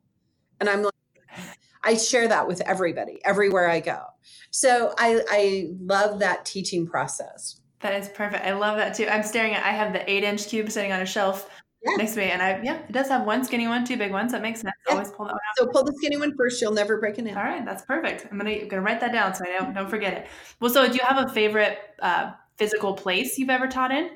[0.61, 0.95] And I'm like,
[1.83, 4.05] I share that with everybody, everywhere I go.
[4.51, 7.61] So I, I love that teaching process.
[7.81, 8.45] That is perfect.
[8.45, 9.07] I love that too.
[9.07, 11.49] I'm staring at, I have the eight inch cube sitting on a shelf
[11.83, 11.97] yeah.
[11.97, 12.25] next to me.
[12.25, 14.33] And I, yeah, it does have one skinny one, two big ones.
[14.33, 14.75] That makes sense.
[14.87, 14.95] Yeah.
[14.95, 15.57] Always pull that one out.
[15.59, 16.61] So pull the skinny one first.
[16.61, 17.37] You'll never break a nail.
[17.37, 17.65] All right.
[17.65, 18.27] That's perfect.
[18.31, 20.27] I'm going to, gonna write that down so I don't, don't forget it.
[20.61, 24.11] Well, so do you have a favorite uh, physical place you've ever taught in?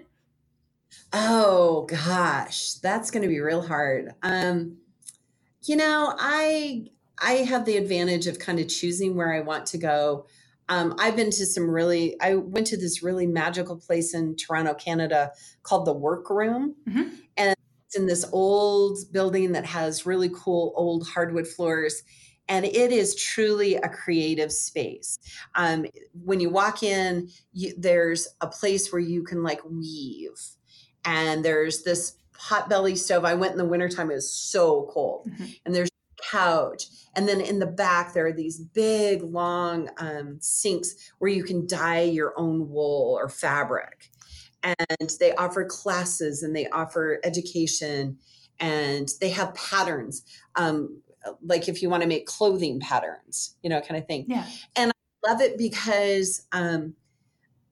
[1.12, 4.14] Oh gosh, that's going to be real hard.
[4.22, 4.76] Um,
[5.64, 6.88] you know, I
[7.20, 10.26] I have the advantage of kind of choosing where I want to go.
[10.68, 14.74] Um, I've been to some really, I went to this really magical place in Toronto,
[14.74, 16.74] Canada called the Workroom.
[16.88, 17.08] Mm-hmm.
[17.36, 17.53] And
[17.94, 22.02] in this old building that has really cool old hardwood floors.
[22.48, 25.18] And it is truly a creative space.
[25.54, 30.38] Um, when you walk in, you, there's a place where you can like weave.
[31.06, 33.24] And there's this hot belly stove.
[33.24, 35.26] I went in the wintertime, it was so cold.
[35.30, 35.44] Mm-hmm.
[35.64, 35.88] And there's
[36.30, 36.86] couch.
[37.14, 41.66] And then in the back, there are these big, long um, sinks where you can
[41.66, 44.10] dye your own wool or fabric.
[44.64, 48.18] And they offer classes and they offer education
[48.58, 50.22] and they have patterns.
[50.56, 51.02] Um,
[51.42, 54.24] like if you want to make clothing patterns, you know, kind of thing.
[54.26, 54.46] Yeah.
[54.74, 56.94] And I love it because um,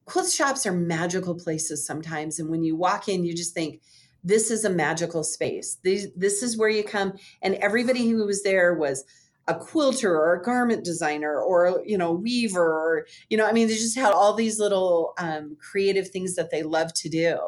[0.05, 2.38] quilt shops are magical places sometimes.
[2.38, 3.81] And when you walk in, you just think,
[4.24, 5.78] this is a magical space.
[5.83, 7.14] This, this is where you come.
[7.42, 9.05] And everybody who was there was
[9.48, 13.66] a quilter or a garment designer or you know weaver or you know i mean
[13.66, 17.38] they just had all these little um, creative things that they love to do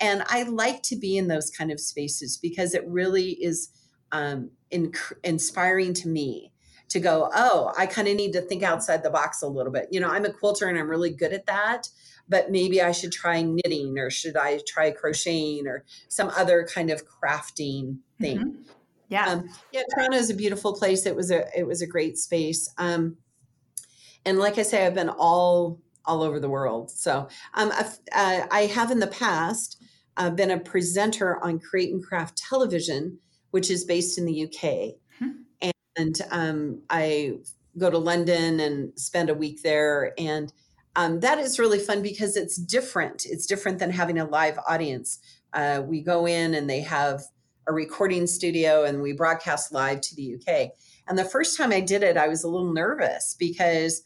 [0.00, 3.70] and i like to be in those kind of spaces because it really is
[4.12, 4.92] um, in,
[5.24, 6.52] inspiring to me
[6.88, 9.88] to go oh i kind of need to think outside the box a little bit
[9.90, 11.88] you know i'm a quilter and i'm really good at that
[12.30, 16.88] but maybe I should try knitting or should I try crocheting or some other kind
[16.88, 18.38] of crafting thing.
[18.38, 18.62] Mm-hmm.
[19.10, 19.26] Yeah.
[19.26, 19.82] Um, yeah.
[19.94, 21.04] Toronto is a beautiful place.
[21.04, 22.72] It was a, it was a great space.
[22.78, 23.16] Um,
[24.24, 26.90] and like I say, I've been all, all over the world.
[26.90, 29.82] So um, uh, I have in the past
[30.16, 33.18] uh, been a presenter on Create and Craft Television,
[33.50, 34.94] which is based in the UK.
[35.20, 35.70] Mm-hmm.
[35.96, 37.38] And um, I
[37.76, 40.12] go to London and spend a week there.
[40.18, 40.52] And
[40.96, 43.24] um, that is really fun because it's different.
[43.26, 45.18] It's different than having a live audience.
[45.52, 47.22] Uh, we go in and they have
[47.70, 50.70] a recording studio and we broadcast live to the UK.
[51.06, 54.02] And the first time I did it, I was a little nervous because,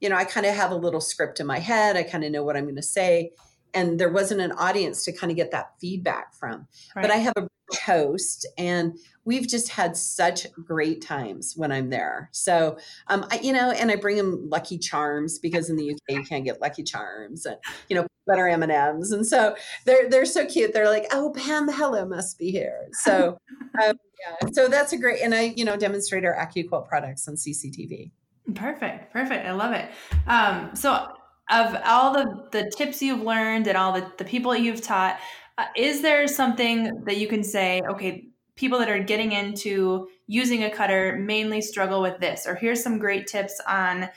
[0.00, 1.96] you know, I kind of have a little script in my head.
[1.96, 3.32] I kind of know what I'm going to say.
[3.74, 6.66] And there wasn't an audience to kind of get that feedback from.
[6.96, 7.02] Right.
[7.02, 7.48] But I have a
[7.84, 12.30] host and we've just had such great times when I'm there.
[12.32, 12.78] So,
[13.08, 16.24] um, I, you know, and I bring them Lucky Charms because in the UK you
[16.24, 17.56] can't get Lucky Charms and
[17.90, 19.54] you know butter M and M's, and so
[19.84, 20.72] they're they're so cute.
[20.72, 22.88] They're like, oh, Pam Heller must be here.
[22.92, 23.38] So,
[23.84, 27.34] um, yeah, so that's a great, and I you know demonstrate our AccuQuilt products on
[27.34, 28.10] CCTV.
[28.54, 29.46] Perfect, perfect.
[29.46, 29.90] I love it.
[30.26, 31.06] Um, so,
[31.50, 35.18] of all the the tips you've learned and all the the people you've taught.
[35.56, 40.64] Uh, is there something that you can say, okay, people that are getting into using
[40.64, 44.08] a cutter mainly struggle with this or here's some great tips on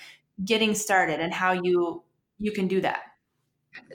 [0.43, 2.03] getting started and how you
[2.39, 3.01] you can do that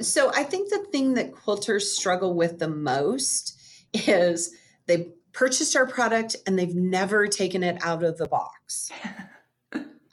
[0.00, 3.60] so i think the thing that quilters struggle with the most
[3.92, 4.54] is
[4.86, 8.90] they purchased our product and they've never taken it out of the box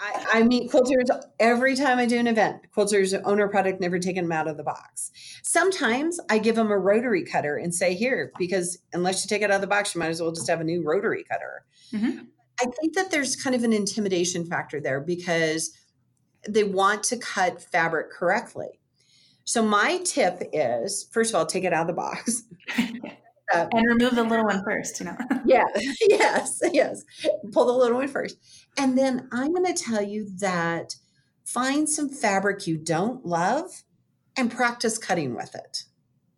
[0.03, 1.07] I, I meet quilters
[1.39, 2.61] every time I do an event.
[2.75, 5.11] Quilters own our product, never taken them out of the box.
[5.43, 9.49] Sometimes I give them a rotary cutter and say, here, because unless you take it
[9.49, 11.63] out of the box, you might as well just have a new rotary cutter.
[11.93, 12.25] Mm-hmm.
[12.59, 15.71] I think that there's kind of an intimidation factor there because
[16.47, 18.81] they want to cut fabric correctly.
[19.45, 22.43] So my tip is, first of all, take it out of the box.
[23.53, 25.17] uh, and remove the little one first, you know.
[25.45, 25.65] yeah,
[26.09, 27.03] yes, yes.
[27.51, 28.37] Pull the little one first.
[28.77, 30.95] And then I'm going to tell you that
[31.45, 33.83] find some fabric you don't love
[34.37, 35.83] and practice cutting with it.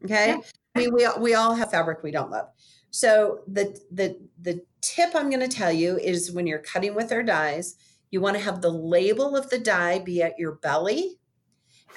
[0.04, 0.30] Okay?
[0.30, 0.38] Yeah.
[0.76, 2.50] I mean, we we all have fabric we don't love.
[2.92, 7.12] So the the the tip I'm going to tell you is when you're cutting with
[7.12, 7.76] our dies,
[8.12, 11.18] you want to have the label of the die be at your belly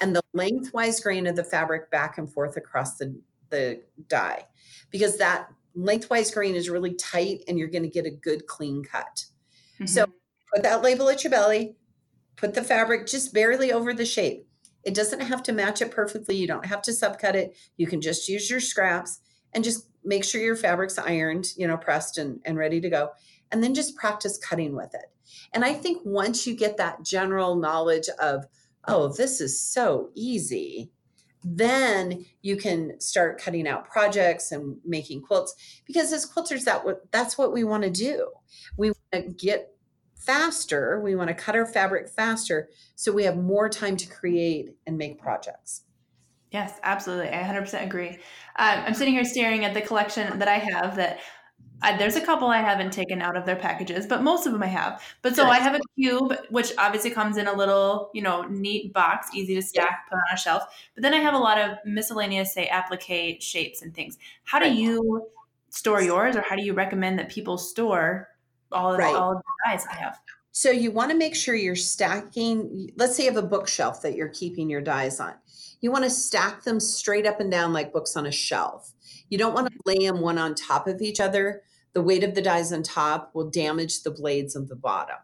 [0.01, 3.19] and the lengthwise grain of the fabric back and forth across the,
[3.49, 4.45] the die
[4.91, 8.83] because that lengthwise grain is really tight and you're going to get a good clean
[8.83, 9.25] cut.
[9.75, 9.85] Mm-hmm.
[9.85, 10.05] So
[10.53, 11.75] put that label at your belly,
[12.35, 14.47] put the fabric just barely over the shape.
[14.83, 16.35] It doesn't have to match it perfectly.
[16.35, 17.55] You don't have to subcut it.
[17.77, 19.19] You can just use your scraps
[19.53, 23.09] and just make sure your fabric's ironed, you know, pressed and, and ready to go.
[23.51, 25.11] And then just practice cutting with it.
[25.53, 28.45] And I think once you get that general knowledge of,
[28.87, 30.91] oh, this is so easy,
[31.43, 37.37] then you can start cutting out projects and making quilts because as quilters that that's
[37.37, 38.31] what we want to do.
[38.77, 39.73] We want to get
[40.15, 44.75] faster, we want to cut our fabric faster so we have more time to create
[44.85, 45.83] and make projects.
[46.51, 47.29] Yes, absolutely.
[47.29, 48.09] I 100% agree.
[48.09, 48.17] Um,
[48.57, 51.19] I'm sitting here staring at the collection that I have that
[51.81, 54.61] I, there's a couple I haven't taken out of their packages, but most of them
[54.61, 55.01] I have.
[55.21, 58.93] But so I have a cube, which obviously comes in a little, you know, neat
[58.93, 60.09] box, easy to stack, yeah.
[60.09, 60.63] put on a shelf.
[60.95, 64.17] But then I have a lot of miscellaneous, say, applique shapes and things.
[64.43, 64.73] How right.
[64.73, 65.27] do you
[65.69, 68.29] store yours, or how do you recommend that people store
[68.71, 69.15] all of, right.
[69.15, 70.19] all of the dies I have?
[70.51, 72.91] So you want to make sure you're stacking.
[72.97, 75.33] Let's say you have a bookshelf that you're keeping your dies on.
[75.79, 78.91] You want to stack them straight up and down like books on a shelf.
[79.29, 80.01] You don't want to mm-hmm.
[80.01, 81.61] lay them one on top of each other
[81.93, 85.17] the weight of the dies on top will damage the blades of the bottom.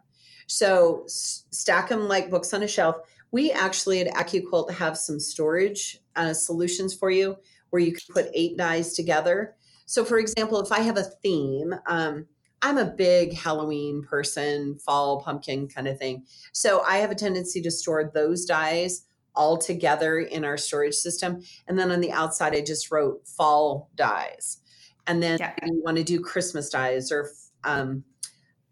[0.48, 2.98] So stack them like books on a shelf.
[3.32, 7.38] We actually at AccuQuilt have some storage uh, solutions for you
[7.70, 9.56] where you can put eight dies together.
[9.86, 12.26] So, for example, if I have a theme, um,
[12.62, 16.26] I'm a big Halloween person, fall pumpkin kind of thing.
[16.52, 21.42] So I have a tendency to store those dies all together in our storage system.
[21.68, 24.62] And then on the outside, I just wrote fall dies
[25.08, 25.54] and then yeah.
[25.64, 27.30] you want to do Christmas dies or
[27.64, 28.04] um,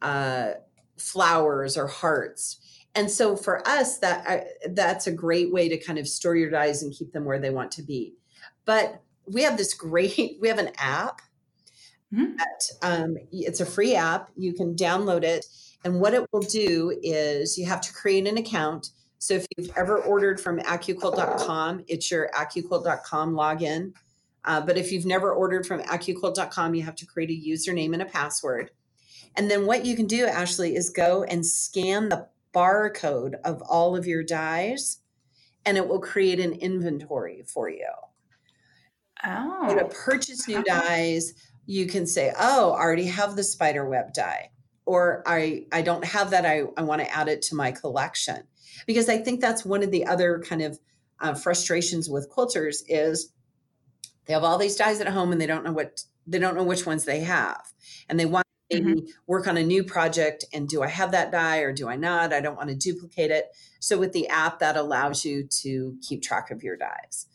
[0.01, 0.51] uh,
[0.97, 2.59] flowers or hearts.
[2.95, 6.49] And so for us, that uh, that's a great way to kind of store your
[6.49, 8.13] dies and keep them where they want to be.
[8.65, 11.21] But we have this great we have an app.
[12.13, 12.35] Mm-hmm.
[12.35, 14.29] That, um, it's a free app.
[14.37, 15.45] You can download it,
[15.83, 18.89] and what it will do is you have to create an account.
[19.17, 23.93] So if you've ever ordered from AccuQuilt.com, it's your AccuQuilt.com login
[24.45, 28.01] uh, but if you've never ordered from AccuQuilt.com, you have to create a username and
[28.01, 28.71] a password.
[29.35, 33.95] And then what you can do, Ashley, is go and scan the barcode of all
[33.95, 34.99] of your dies,
[35.65, 37.89] and it will create an inventory for you.
[39.25, 39.75] Oh.
[39.75, 41.33] To purchase new dies,
[41.65, 44.51] you can say, "Oh, I already have the spider web die,"
[44.85, 46.45] or "I I don't have that.
[46.45, 48.43] I I want to add it to my collection."
[48.85, 50.79] Because I think that's one of the other kind of
[51.21, 53.31] uh, frustrations with quilters is
[54.25, 56.63] they have all these dies at home and they don't know what they don't know
[56.63, 57.61] which ones they have.
[58.07, 58.99] And they want to mm-hmm.
[59.27, 62.31] work on a new project and do I have that die or do I not?
[62.33, 63.47] I don't want to duplicate it.
[63.79, 67.27] So with the app that allows you to keep track of your dies.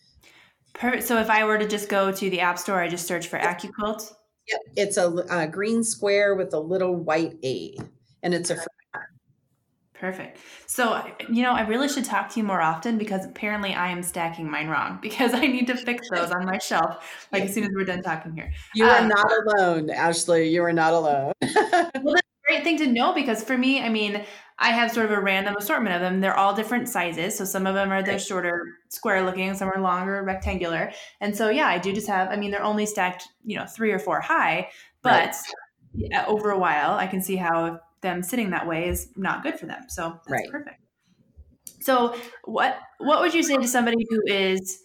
[0.72, 1.04] Perfect.
[1.04, 3.38] So if I were to just go to the app store, I just search for
[3.38, 4.12] AccuQuilt.
[4.48, 7.76] Yep, it's a, a green square with a little white A,
[8.22, 8.64] and it's a free
[9.98, 10.38] Perfect.
[10.66, 14.02] So, you know, I really should talk to you more often because apparently I am
[14.02, 17.64] stacking mine wrong because I need to fix those on my shelf like as soon
[17.64, 18.52] as we're done talking here.
[18.74, 20.48] You are um, not alone, Ashley.
[20.48, 21.32] You are not alone.
[21.42, 21.50] well,
[21.82, 24.24] that's a great thing to know because for me, I mean,
[24.60, 26.20] I have sort of a random assortment of them.
[26.20, 27.36] They're all different sizes.
[27.36, 30.92] So some of them are the shorter, square looking, some are longer, rectangular.
[31.20, 33.92] And so, yeah, I do just have, I mean, they're only stacked, you know, three
[33.92, 34.70] or four high,
[35.02, 35.34] but
[36.12, 36.24] right.
[36.26, 39.66] over a while, I can see how them sitting that way is not good for
[39.66, 39.84] them.
[39.88, 40.50] So that's right.
[40.50, 40.80] perfect.
[41.80, 44.80] So what what would you say to somebody who is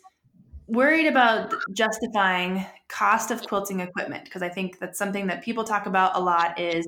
[0.68, 4.26] worried about justifying cost of quilting equipment?
[4.26, 6.88] Because I think that's something that people talk about a lot is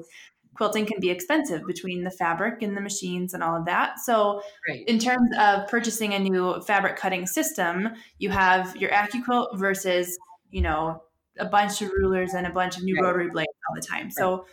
[0.55, 3.99] quilting can be expensive between the fabric and the machines and all of that.
[3.99, 4.87] So right.
[4.87, 7.89] in terms of purchasing a new fabric cutting system,
[8.19, 10.17] you have your AccuQuilt versus,
[10.49, 11.03] you know,
[11.37, 13.03] a bunch of rulers and a bunch of new right.
[13.03, 14.09] rotary blades all the time.
[14.09, 14.45] So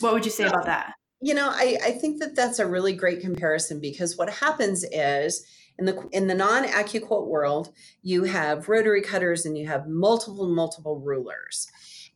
[0.00, 0.92] what would you say about that?
[1.20, 5.44] You know, I, I think that that's a really great comparison because what happens is
[5.78, 10.46] in the in the non AccuQuilt world, you have rotary cutters and you have multiple
[10.46, 11.68] multiple rulers.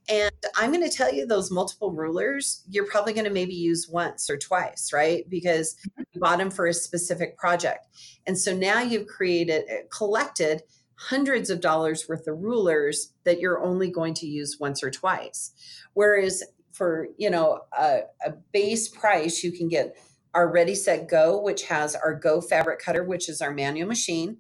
[0.09, 3.89] And I'm going to tell you those multiple rulers, you're probably going to maybe use
[3.89, 5.29] once or twice, right?
[5.29, 6.03] Because mm-hmm.
[6.13, 7.87] you bought them for a specific project.
[8.27, 10.63] And so now you've created, uh, collected
[10.97, 15.53] hundreds of dollars worth of rulers that you're only going to use once or twice.
[15.95, 16.43] Whereas
[16.73, 19.97] for, you know, a, a base price, you can get
[20.35, 24.39] our Ready Set Go, which has our Go fabric cutter, which is our manual machine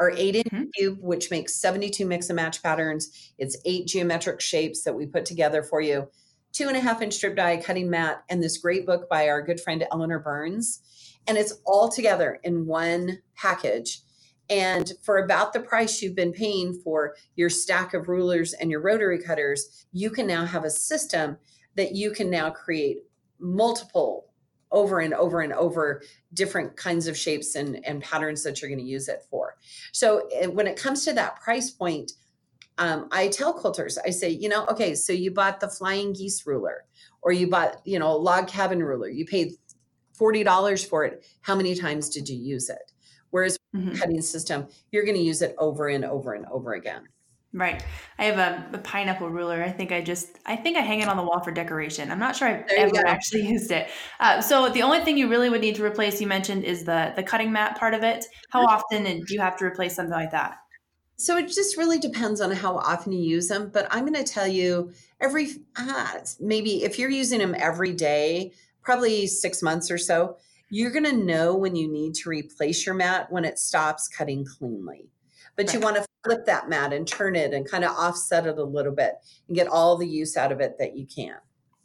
[0.00, 0.64] our eight inch mm-hmm.
[0.74, 3.32] cube, which makes 72 mix and match patterns.
[3.38, 6.08] It's eight geometric shapes that we put together for you.
[6.52, 9.42] Two and a half inch strip die cutting mat, and this great book by our
[9.42, 10.80] good friend Eleanor Burns.
[11.28, 14.00] And it's all together in one package.
[14.48, 18.80] And for about the price you've been paying for your stack of rulers and your
[18.80, 21.36] rotary cutters, you can now have a system
[21.76, 22.98] that you can now create
[23.38, 24.26] multiple
[24.72, 26.02] over and over and over
[26.32, 29.56] different kinds of shapes and, and patterns that you're going to use it for.
[29.92, 32.12] So eh, when it comes to that price point,
[32.78, 36.46] um, I tell quilters, I say, you know, okay, so you bought the flying geese
[36.46, 36.84] ruler
[37.20, 39.52] or you bought, you know, a log cabin ruler, you paid
[40.18, 41.24] $40 for it.
[41.40, 42.92] How many times did you use it?
[43.30, 43.96] Whereas mm-hmm.
[43.96, 47.08] cutting system, you're going to use it over and over and over again.
[47.52, 47.84] Right.
[48.16, 49.60] I have a, a, pineapple ruler.
[49.60, 52.12] I think I just, I think I hang it on the wall for decoration.
[52.12, 53.88] I'm not sure I've ever actually used it.
[54.20, 57.12] Uh, so the only thing you really would need to replace, you mentioned, is the
[57.16, 58.24] the cutting mat part of it.
[58.50, 58.74] How mm-hmm.
[58.76, 60.58] often do you have to replace something like that?
[61.16, 63.70] So it just really depends on how often you use them.
[63.74, 68.52] But I'm going to tell you every, uh, maybe if you're using them every day,
[68.82, 70.36] probably six months or so,
[70.70, 74.46] you're going to know when you need to replace your mat when it stops cutting
[74.46, 75.10] cleanly
[75.56, 75.74] but right.
[75.74, 78.64] you want to flip that mat and turn it and kind of offset it a
[78.64, 79.14] little bit
[79.48, 81.36] and get all the use out of it that you can.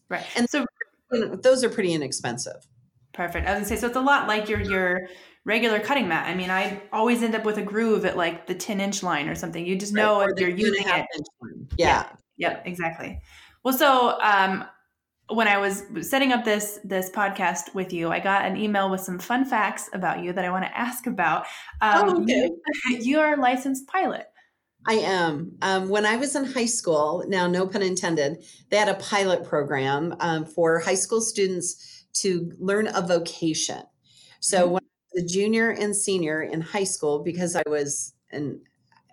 [0.09, 0.25] Right.
[0.35, 0.65] And so
[1.11, 2.67] those are pretty inexpensive.
[3.13, 3.47] Perfect.
[3.47, 5.07] I was gonna say, so it's a lot like your your
[5.45, 6.27] regular cutting mat.
[6.27, 9.29] I mean, I always end up with a groove at like the 10 inch line
[9.29, 9.65] or something.
[9.65, 10.29] You just know right.
[10.29, 11.05] if you're using it.
[11.77, 11.77] Yeah.
[11.77, 12.09] yeah.
[12.37, 12.63] Yep.
[12.65, 13.21] Exactly.
[13.63, 14.65] Well, so um,
[15.29, 19.01] when I was setting up this this podcast with you, I got an email with
[19.01, 21.45] some fun facts about you that I want to ask about.
[21.81, 22.49] Um, oh, okay.
[22.89, 24.27] you, you are a licensed pilot.
[24.87, 25.57] I am.
[25.63, 29.43] Um, when I was in high school, now no pun intended, they had a pilot
[29.43, 33.81] program um, for high school students to learn a vocation.
[34.41, 34.73] So mm-hmm.
[34.73, 38.61] when I was a junior and senior in high school, because I was an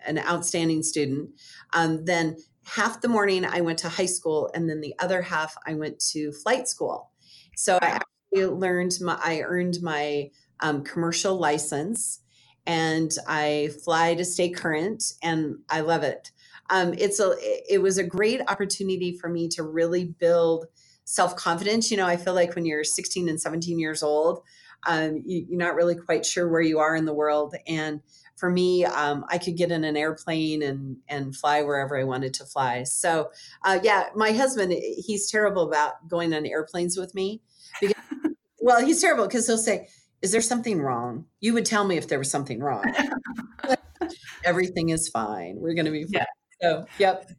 [0.05, 1.29] an outstanding student,
[1.73, 2.35] um, then
[2.65, 5.99] half the morning I went to high school and then the other half I went
[6.11, 7.11] to flight school.
[7.55, 12.21] So I actually learned my, I earned my um, commercial license
[12.65, 16.31] and I fly to stay current and I love it.
[16.69, 17.35] Um, it's a,
[17.69, 20.65] it was a great opportunity for me to really build
[21.03, 21.91] self-confidence.
[21.91, 24.41] You know, I feel like when you're 16 and 17 years old,
[24.87, 27.55] um, you, you're not really quite sure where you are in the world.
[27.67, 28.01] And
[28.35, 32.33] for me, um, I could get in an airplane and and fly wherever I wanted
[32.35, 32.83] to fly.
[32.83, 33.31] So,
[33.63, 37.41] uh, yeah, my husband, he's terrible about going on airplanes with me.
[37.79, 37.95] Because,
[38.59, 39.87] well, he's terrible because he'll say,
[40.21, 42.83] "Is there something wrong?" You would tell me if there was something wrong.
[44.43, 45.57] Everything is fine.
[45.59, 46.11] We're going to be fine.
[46.13, 46.25] Yeah.
[46.61, 47.29] So, yep.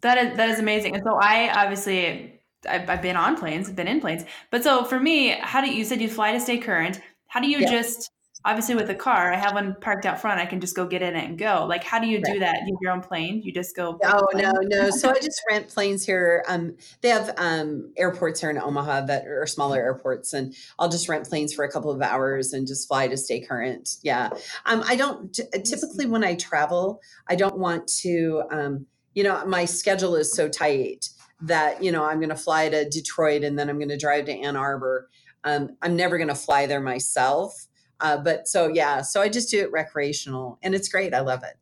[0.00, 0.94] That is that is amazing.
[0.94, 4.98] And so I obviously I've, I've been on planes, been in planes, but so for
[5.00, 7.00] me, how do you, you said you fly to stay current?
[7.26, 7.70] How do you yeah.
[7.70, 8.10] just
[8.44, 10.40] obviously with a car, I have one parked out front.
[10.40, 11.66] I can just go get in it and go.
[11.68, 12.56] Like, how do you do that?
[12.66, 13.42] You have your own plane?
[13.42, 13.98] You just go?
[14.04, 14.90] oh no, no.
[14.90, 16.44] So I just rent planes here.
[16.48, 21.08] Um, they have um, airports here in Omaha that are smaller airports, and I'll just
[21.08, 23.96] rent planes for a couple of hours and just fly to stay current.
[24.02, 24.30] Yeah.
[24.66, 25.32] Um, I don't
[25.64, 28.42] typically when I travel, I don't want to.
[28.50, 31.08] Um, you know, my schedule is so tight
[31.40, 34.26] that you know I'm going to fly to Detroit and then I'm going to drive
[34.26, 35.08] to Ann Arbor.
[35.44, 37.67] Um, I'm never going to fly there myself.
[38.00, 41.14] Uh, but so yeah, so I just do it recreational, and it's great.
[41.14, 41.56] I love it.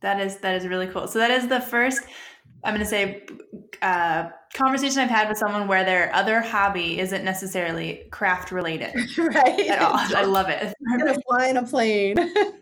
[0.00, 1.08] That is that is really cool.
[1.08, 2.02] So that is the first.
[2.64, 3.24] I'm going to say
[3.82, 9.60] uh, conversation I've had with someone where their other hobby isn't necessarily craft related right.
[9.68, 9.94] at all.
[9.94, 10.74] I love it.
[10.90, 12.16] I'm going to fly in a plane.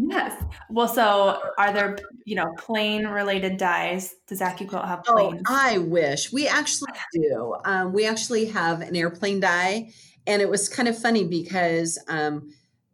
[0.00, 0.44] Yes.
[0.70, 4.14] Well, so are there, you know, plane related dies?
[4.28, 5.42] Does AccuQuilt have oh, planes?
[5.48, 6.32] Oh, I wish.
[6.32, 7.56] We actually do.
[7.64, 9.92] Um, we actually have an airplane die
[10.28, 12.52] and it was kind of funny because um,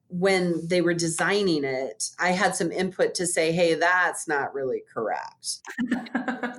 [0.08, 4.82] when they were designing it, I had some input to say, "Hey, that's not really
[4.92, 5.58] correct."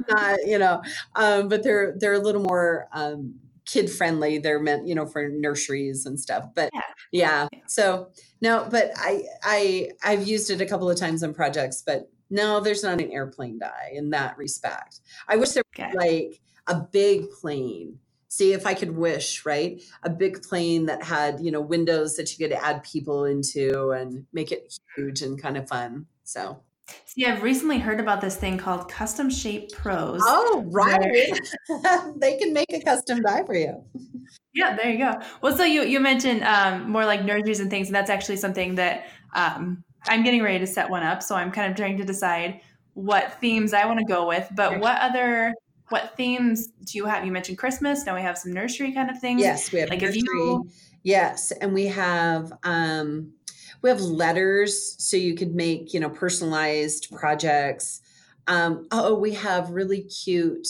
[0.10, 0.84] not, you know,
[1.16, 4.38] um, but they're they're a little more um, kid friendly.
[4.38, 6.50] They're meant, you know, for nurseries and stuff.
[6.54, 6.82] But yeah.
[7.12, 8.10] yeah, so
[8.42, 12.60] no, but I I I've used it a couple of times on projects, but no,
[12.60, 15.00] there's not an airplane die in that respect.
[15.30, 18.00] I wish there was like a big plane
[18.36, 19.82] see if I could wish, right?
[20.04, 24.26] A big plane that had, you know, windows that you could add people into and
[24.34, 26.08] make it huge and kind of fun.
[26.26, 26.60] So
[27.06, 30.22] See, I've recently heard about this thing called Custom Shape Pros.
[30.24, 31.40] Oh, right.
[32.18, 33.84] they can make a custom die for you.
[34.54, 35.14] Yeah, there you go.
[35.42, 38.76] Well, so you you mentioned um, more like nurseries and things, and that's actually something
[38.76, 41.24] that um, I'm getting ready to set one up.
[41.24, 42.62] So I'm kind of trying to decide
[42.94, 44.48] what themes I want to go with.
[44.56, 45.54] But what other
[45.90, 47.26] what themes do you have?
[47.26, 48.06] You mentioned Christmas.
[48.06, 49.42] Now we have some nursery kind of things.
[49.42, 50.22] Yes, we have like nursery.
[50.24, 50.70] You...
[51.04, 53.34] Yes, and we have um,
[53.82, 58.02] we have letters, so you could make you know personalized projects.
[58.48, 60.68] Um, oh, we have really cute.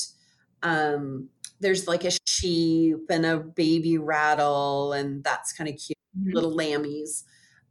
[0.64, 5.98] Um, there's like a sheep and a baby rattle, and that's kind of cute.
[6.20, 6.34] Mm-hmm.
[6.34, 7.24] Little lammies.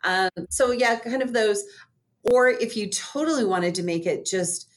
[0.03, 1.65] Um, so yeah, kind of those.
[2.23, 4.71] Or if you totally wanted to make it just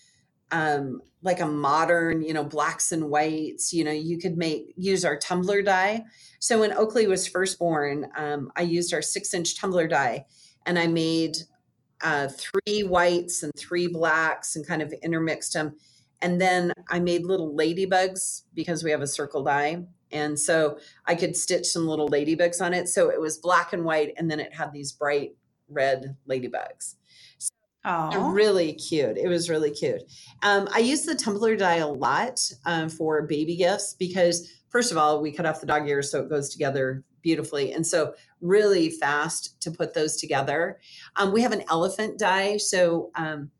[0.51, 5.03] um, like a modern, you know, blacks and whites, you know, you could make use
[5.03, 6.03] our tumbler die.
[6.39, 10.25] So when Oakley was first born, um, I used our six inch tumbler die
[10.65, 11.37] and I made
[12.01, 15.75] uh, three whites and three blacks and kind of intermixed them.
[16.21, 19.83] And then I made little ladybugs because we have a circle die.
[20.11, 22.87] And so I could stitch some little ladybugs on it.
[22.87, 25.35] So it was black and white, and then it had these bright
[25.69, 26.95] red ladybugs.
[27.89, 29.17] Oh, really cute.
[29.17, 30.03] It was really cute.
[30.43, 34.97] Um, I use the tumbler die a lot um, for baby gifts because, first of
[34.97, 37.71] all, we cut off the dog ears so it goes together beautifully.
[37.71, 40.79] And so, really fast to put those together.
[41.15, 42.57] Um, we have an elephant die.
[42.57, 43.51] So, um,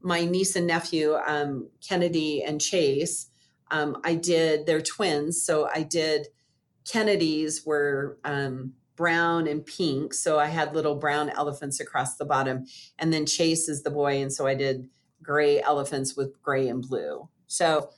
[0.00, 3.28] my niece and nephew, um, Kennedy and Chase,
[3.72, 5.44] um, I did, they're twins.
[5.44, 6.28] So, I did
[6.84, 10.14] Kennedy's were um, brown and pink.
[10.14, 12.66] So I had little brown elephants across the bottom.
[12.98, 14.22] And then Chase is the boy.
[14.22, 14.88] And so I did
[15.22, 17.28] gray elephants with gray and blue.
[17.46, 17.90] So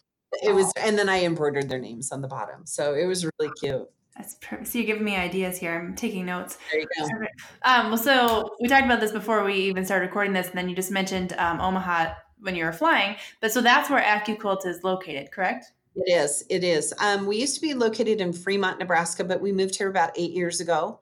[0.42, 2.66] it was, and then I embroidered their names on the bottom.
[2.66, 3.88] So it was really cute.
[4.16, 4.68] That's perfect.
[4.68, 5.74] So you're giving me ideas here.
[5.74, 6.57] I'm taking notes.
[6.72, 7.26] There you go.
[7.64, 10.70] Um, well, so we talked about this before we even started recording this, and then
[10.70, 13.16] you just mentioned um, Omaha when you were flying.
[13.42, 15.72] But so that's where AccuQuilt is located, correct?
[15.97, 16.44] It is.
[16.51, 16.94] It is.
[17.01, 20.32] Um, we used to be located in Fremont, Nebraska, but we moved here about eight
[20.32, 21.01] years ago.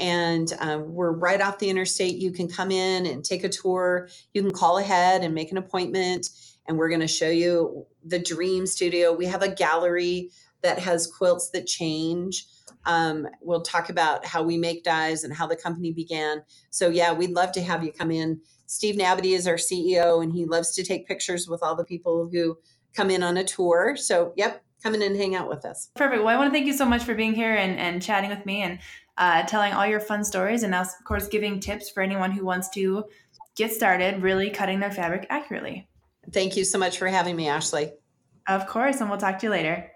[0.00, 2.16] And um, we're right off the interstate.
[2.16, 4.08] You can come in and take a tour.
[4.34, 6.28] You can call ahead and make an appointment.
[6.68, 9.14] And we're going to show you the Dream Studio.
[9.14, 10.30] We have a gallery
[10.62, 12.46] that has quilts that change.
[12.86, 16.42] Um, we'll talk about how we make dies and how the company began.
[16.70, 18.40] So, yeah, we'd love to have you come in.
[18.66, 22.28] Steve Nabity is our CEO, and he loves to take pictures with all the people
[22.32, 22.58] who
[22.94, 23.96] come in on a tour.
[23.96, 25.90] So, yep, come in and hang out with us.
[25.94, 26.22] Perfect.
[26.22, 28.44] Well, I want to thank you so much for being here and, and chatting with
[28.46, 28.78] me and
[29.16, 32.68] uh, telling all your fun stories and, of course, giving tips for anyone who wants
[32.70, 33.04] to
[33.56, 35.88] get started really cutting their fabric accurately.
[36.32, 37.92] Thank you so much for having me, Ashley.
[38.48, 39.00] Of course.
[39.00, 39.90] And we'll talk to you later.